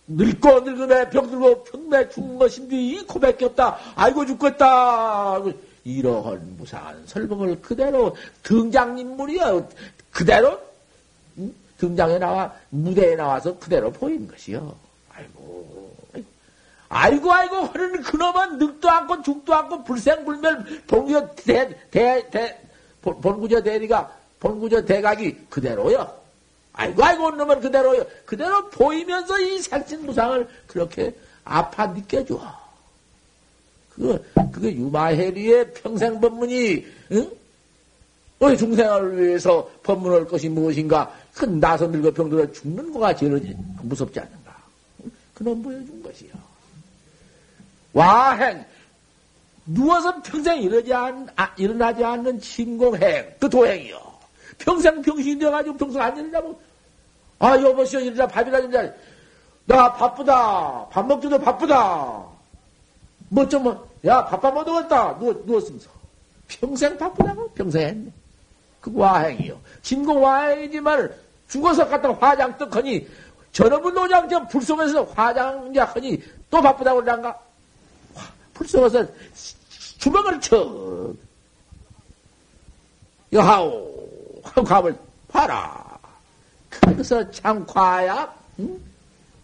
늙고 0.08 0.62
늙음에 0.62 1.12
병들고 1.12 1.66
병매 1.66 2.10
죽은 2.10 2.40
것인데 2.40 2.76
이 2.76 3.06
코밖에 3.06 3.46
없다. 3.46 3.78
아이고 3.96 4.26
죽겠다. 4.26 5.40
이러한 5.84 6.58
무상한 6.58 7.06
설법을 7.06 7.62
그대로 7.62 8.16
등장인물이야. 8.44 9.68
그대로 10.12 10.60
등장에 11.78 12.20
나와 12.20 12.54
무대에 12.70 13.16
나와서 13.16 13.58
그대로 13.58 13.92
보인 13.92 14.28
것이요. 14.28 14.76
아이고, 15.10 15.96
아이고, 16.90 17.32
아이고, 17.32 17.56
하는 17.56 18.02
그놈은 18.02 18.58
늙도 18.58 18.90
않고 18.90 19.22
죽도 19.22 19.54
않고 19.54 19.84
불생불멸 19.84 20.84
본구저 20.88 21.36
대, 21.36 21.90
대, 21.90 22.30
대, 22.30 22.60
본구저 23.02 23.62
대리가, 23.62 24.14
본구저 24.40 24.86
대각이 24.86 25.46
그대로요. 25.50 26.20
아이고, 26.74 27.04
아이고, 27.04 27.32
놈은 27.32 27.62
그대로요. 27.62 28.06
그대로 28.26 28.70
보이면서 28.70 29.40
이 29.40 29.60
생신무상을 29.60 30.48
그렇게 30.68 31.16
아파 31.44 31.88
느껴줘. 31.88 32.59
그거, 34.00 34.18
그게 34.52 34.74
유마해리의 34.74 35.74
평생 35.74 36.22
법문이, 36.22 36.86
응? 37.12 37.32
우리 38.39 38.58
중생을 38.58 39.22
위해서 39.22 39.70
법문할 39.84 40.26
것이 40.26 40.47
무엇인가? 40.47 41.14
큰 41.36 41.60
나서 41.60 41.86
늙어 41.88 42.12
병들어 42.12 42.50
죽는 42.54 42.93
거가 42.93 43.14
제일 43.14 43.56
무섭지 43.82 44.22
않은가? 44.22 44.56
그놈 45.34 45.62
보여준 45.62 46.02
것이요. 46.02 46.32
와행, 47.91 48.64
누워서 49.66 50.22
평생 50.22 50.62
일어나지, 50.62 50.93
않, 50.93 51.28
아, 51.36 51.54
일어나지 51.58 52.02
않는 52.02 52.39
진공행, 52.39 53.36
그 53.38 53.50
도행이요. 53.50 54.00
평생 54.60 55.02
병신이 55.02 55.39
되어가지고 55.39 55.76
평생 55.76 56.02
안 56.02 56.18
일어나고, 56.18 56.60
아, 57.39 57.58
여보시오, 57.58 58.00
일어나, 58.00 58.28
밥이라 58.28 58.62
진짜. 58.62 58.93
나 59.66 59.93
바쁘다. 59.93 60.88
밥 60.89 61.06
먹기도 61.06 61.38
바쁘다. 61.39 62.26
뭐 63.30 63.47
좀, 63.47 63.64
뭐, 63.64 63.89
야, 64.06 64.26
밥밥 64.26 64.54
못 64.54 64.66
먹었다. 64.66 65.18
누워, 65.20 65.34
누웠으면서. 65.45 65.89
평생 66.47 66.97
바쁘다고? 66.97 67.50
평생 67.52 67.88
했네. 67.88 68.12
그 68.82 68.91
와행이요. 68.95 69.60
진공 69.82 70.24
와행이지만 70.24 71.14
죽어서 71.47 71.88
갔다 71.88 72.12
화장 72.14 72.58
떡하니 72.58 73.08
저놈은 73.52 73.93
노장 73.93 74.30
저 74.30 74.39
불 74.47 74.62
속에서 74.62 75.04
화장자 75.04 75.86
하니 75.86 76.22
또 76.50 76.62
바쁘다고 76.62 77.02
그러는가? 77.02 77.38
불 78.54 78.68
속에서 78.68 79.06
주먹을 79.97 80.39
쳐. 80.39 81.14
여하오. 83.34 83.89
하고 84.43 84.64
감을 84.64 84.97
봐라. 85.28 86.00
그래서 86.70 87.30
참 87.32 87.66
과야, 87.66 88.34
응? 88.60 88.80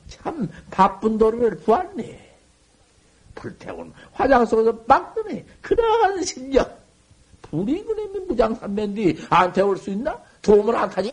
참 0.08 0.50
바쁜 0.72 1.18
도를 1.18 1.58
보았네. 1.60 2.25
불태운 3.36 3.94
화장 4.14 4.46
속에서 4.46 4.74
막 4.88 5.14
뜨네. 5.14 5.46
그러한 5.62 6.24
실력. 6.24 6.84
불이 7.44 7.84
그러면 7.86 8.28
무장삼면디 8.28 9.28
안 9.30 9.54
태울 9.54 9.78
수 9.78 9.92
있나? 9.92 10.20
도움을 10.42 10.76
안 10.76 10.90
타니? 10.90 11.12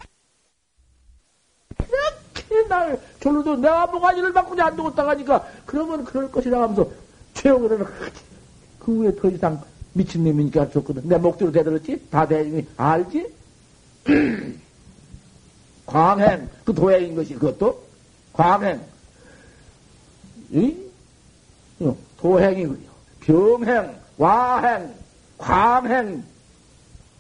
이렇게 1.79 2.69
날 2.69 3.01
졸로도 3.21 3.57
내가 3.57 3.87
뭐가지를 3.87 4.33
바꾸지 4.33 4.63
안 4.63 4.77
두고 4.77 4.95
따가니까 4.95 5.47
그러면 5.67 6.05
그럴 6.05 6.31
것이라 6.31 6.63
하면서 6.63 6.89
최영으로는 7.35 7.87
그 8.79 8.99
후에 8.99 9.15
더 9.15 9.29
이상 9.29 9.63
미친놈이니까 9.93 10.71
좋거든. 10.71 11.07
내 11.07 11.19
목대로 11.19 11.53
대들었지? 11.53 12.09
다 12.11 12.27
대중이 12.27 12.67
알지? 12.77 13.35
광행, 15.87 16.49
그 16.65 16.75
도행인 16.75 17.15
것이 17.15 17.35
그것도 17.35 17.83
광행. 18.33 18.81
이? 20.51 20.77
도행이군요. 22.23 22.89
병행, 23.21 23.99
와행, 24.17 24.95
광행, 25.39 26.25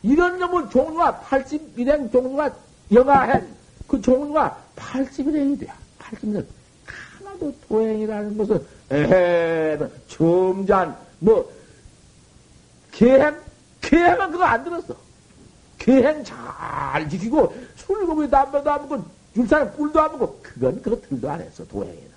이런 0.02 0.38
놈은 0.38 0.70
종류가 0.70 1.24
81행 1.28 2.10
종류가 2.12 2.54
영아행, 2.92 3.46
그 3.88 4.00
종류가 4.00 4.56
81행이 4.76 5.60
돼. 5.60 5.66
81행. 5.98 6.46
하나도 7.18 7.54
도행이라는 7.68 8.38
것은, 8.38 8.64
에헤, 8.90 9.78
점잔, 10.06 10.96
뭐, 11.18 11.50
계행? 12.92 13.36
계행은 13.80 14.30
그거 14.30 14.44
안 14.44 14.62
들었어. 14.62 14.94
계행 15.78 16.22
잘 16.22 17.08
지키고, 17.08 17.52
술고기 17.76 18.30
담배도 18.30 18.70
안 18.70 18.88
먹고, 18.88 19.04
율사는 19.36 19.72
꿀도 19.72 20.00
안 20.00 20.12
먹고, 20.12 20.38
그건 20.42 20.80
그것들도 20.80 21.28
안 21.28 21.40
했어, 21.40 21.66
도행에는. 21.66 22.11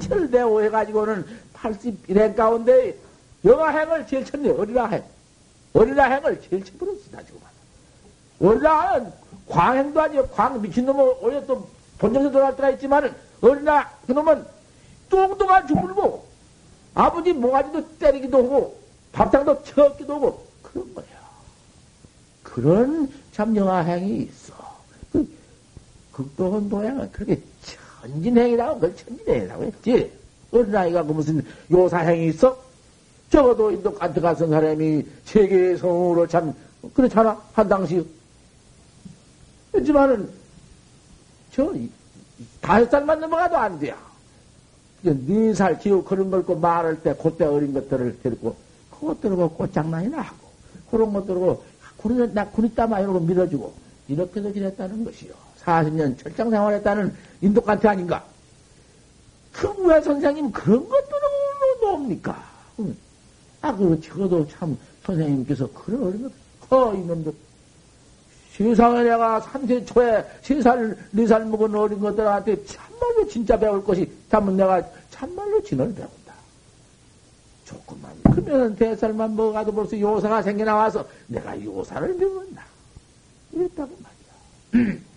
철대오 0.00 0.62
해가지고는 0.62 1.26
81행 1.54 2.36
가운데 2.36 2.96
영아행을 3.44 4.06
제일 4.06 4.24
쳤네, 4.24 4.50
어리라 4.50 4.86
행. 4.86 5.04
어리라 5.72 6.04
행을 6.04 6.40
제일 6.48 6.64
쳐버렸어, 6.64 6.98
나지고 7.12 7.40
어리라는 8.40 9.12
광행도 9.48 10.00
아니고, 10.00 10.26
광, 10.28 10.60
미친놈은 10.60 11.14
원래 11.20 11.46
또 11.46 11.68
본정에서 11.98 12.30
돌아갈 12.30 12.56
때가 12.56 12.70
있지만은, 12.70 13.14
어리라, 13.40 13.90
그놈은 14.06 14.44
뚱뚱한 15.08 15.68
죽물고, 15.68 16.26
아버지 16.94 17.32
모가지도 17.32 17.98
때리기도 17.98 18.38
하고, 18.38 18.78
밥상도 19.12 19.62
쳐기도 19.64 20.14
하고, 20.14 20.46
그런 20.62 20.94
거야. 20.94 21.06
그런 22.42 23.12
참 23.32 23.54
영아행이 23.54 24.16
있어. 24.22 24.54
그, 25.12 25.28
극도원 26.12 26.68
도행은 26.68 27.12
그렇게 27.12 27.40
천진행이라고, 28.06 28.74
그걸 28.74 28.96
천진행이라고 28.96 29.64
했지. 29.64 30.12
어린아이가 30.52 31.02
그 31.02 31.12
무슨 31.12 31.44
요사행이 31.70 32.28
있어? 32.28 32.56
적어도 33.30 33.70
인도 33.70 33.92
간트 33.92 34.20
가선 34.20 34.50
사람이 34.50 35.04
세계의 35.24 35.78
성으로 35.78 36.26
참, 36.26 36.54
그렇잖아. 36.94 37.40
한 37.52 37.68
당시. 37.68 38.06
하지만은, 39.72 40.28
저, 41.52 41.72
다섯 42.60 42.90
살만 42.90 43.20
넘어가도 43.20 43.56
안 43.56 43.78
돼요. 43.78 43.96
네살 45.02 45.78
기후 45.78 46.02
그런 46.02 46.30
걸고 46.30 46.56
말할 46.56 47.02
때, 47.02 47.14
그때 47.20 47.44
어린 47.44 47.72
것들을 47.72 48.20
데리고, 48.22 48.56
그것 48.90 49.20
들고 49.20 49.50
꽃장난이나 49.50 50.18
하고, 50.20 50.48
그런 50.90 51.12
것 51.12 51.26
들고, 51.26 51.62
구리, 51.96 52.32
나 52.32 52.48
구리따마 52.48 53.00
이러고 53.00 53.20
밀어주고, 53.20 53.74
이렇게도 54.08 54.52
지냈다는 54.52 55.04
것이요. 55.04 55.45
40년 55.66 56.16
철장 56.18 56.48
생활했다는 56.48 57.14
인도 57.42 57.60
간트 57.60 57.86
아닌가? 57.86 58.24
그 59.52 59.76
왜 59.86 60.00
선생님 60.00 60.50
그런 60.50 60.86
것들은 60.88 61.20
뭡니까? 61.80 62.44
응. 62.80 62.96
아, 63.62 63.74
그, 63.74 63.98
적어도 64.00 64.46
참, 64.48 64.76
선생님께서, 65.04 65.68
그런 65.72 66.04
어린 66.04 66.22
것, 66.22 66.32
허, 66.70 66.94
이놈들. 66.94 67.32
세상에 68.52 69.02
내가 69.02 69.40
3세 69.40 69.86
초에 69.86 70.24
3살, 70.42 70.96
4살 71.14 71.44
먹은 71.44 71.74
어린 71.74 72.00
것들한테 72.00 72.64
참말로 72.64 73.26
진짜 73.28 73.58
배울 73.58 73.82
것이, 73.84 74.10
참은 74.30 74.56
내가 74.56 74.82
참말로 75.10 75.62
진을 75.62 75.94
배운다. 75.94 76.34
조금만, 77.64 78.12
그러면 78.24 78.76
대살만 78.76 79.34
먹어가도 79.34 79.72
벌써 79.72 79.98
요사가 79.98 80.42
생겨 80.42 80.64
나와서 80.64 81.06
내가 81.26 81.62
요사를 81.62 82.16
배운다. 82.16 82.62
이랬다고 83.52 83.90
말이야. 84.72 84.96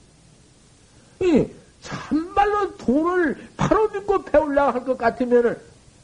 이, 1.22 1.48
참말로 1.82 2.76
돈을 2.78 3.38
바로 3.58 3.88
믿고 3.90 4.24
배우려고 4.24 4.72
할 4.72 4.86
것 4.86 4.98
같으면은, 4.98 5.58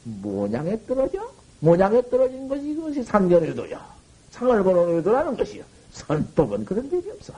모양에 0.04 0.78
떨어져? 0.86 1.30
모양에 1.60 2.02
떨어진 2.10 2.48
것이 2.48 2.70
이것이 2.70 3.02
상견의도야. 3.02 3.96
상을 4.30 4.62
보는 4.62 4.96
의도라는 4.96 5.36
것이요. 5.36 5.64
설법은 5.92 6.64
그런 6.64 6.86
일이 6.86 7.10
없어. 7.10 7.32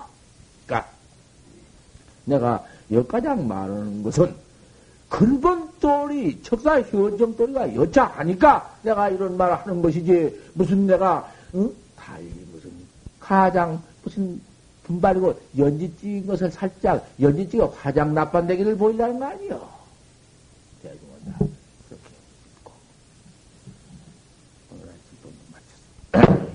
그러니까 0.66 0.90
내가 2.24 2.64
여가장 2.90 3.46
말하는 3.46 4.02
것은 4.02 4.34
근본 5.08 5.70
도리, 5.80 6.42
척사 6.42 6.80
현정 6.82 7.34
도리가 7.36 7.74
여차하니까 7.74 8.78
내가 8.82 9.08
이런 9.08 9.36
말을 9.36 9.54
하는 9.56 9.80
것이지 9.80 10.50
무슨 10.54 10.86
내가 10.86 11.32
응? 11.54 11.72
다이 11.96 12.24
무슨 12.52 12.70
가장 13.20 13.80
무슨 14.02 14.40
분발이고 14.88 15.38
연지 15.58 15.94
찍은 16.00 16.26
것을 16.26 16.50
살짝 16.50 17.06
연지 17.20 17.48
찍어 17.48 17.66
화장 17.66 18.14
납반대기를 18.14 18.76
보인다는 18.76 19.18
거 19.20 19.26
아니요. 19.26 19.68
대중은 20.82 21.24
다 21.26 21.38
그렇게 21.38 22.04
찍고 22.54 22.72
오늘은 24.72 24.92
지금 25.10 25.30
맞췄어. 25.52 26.48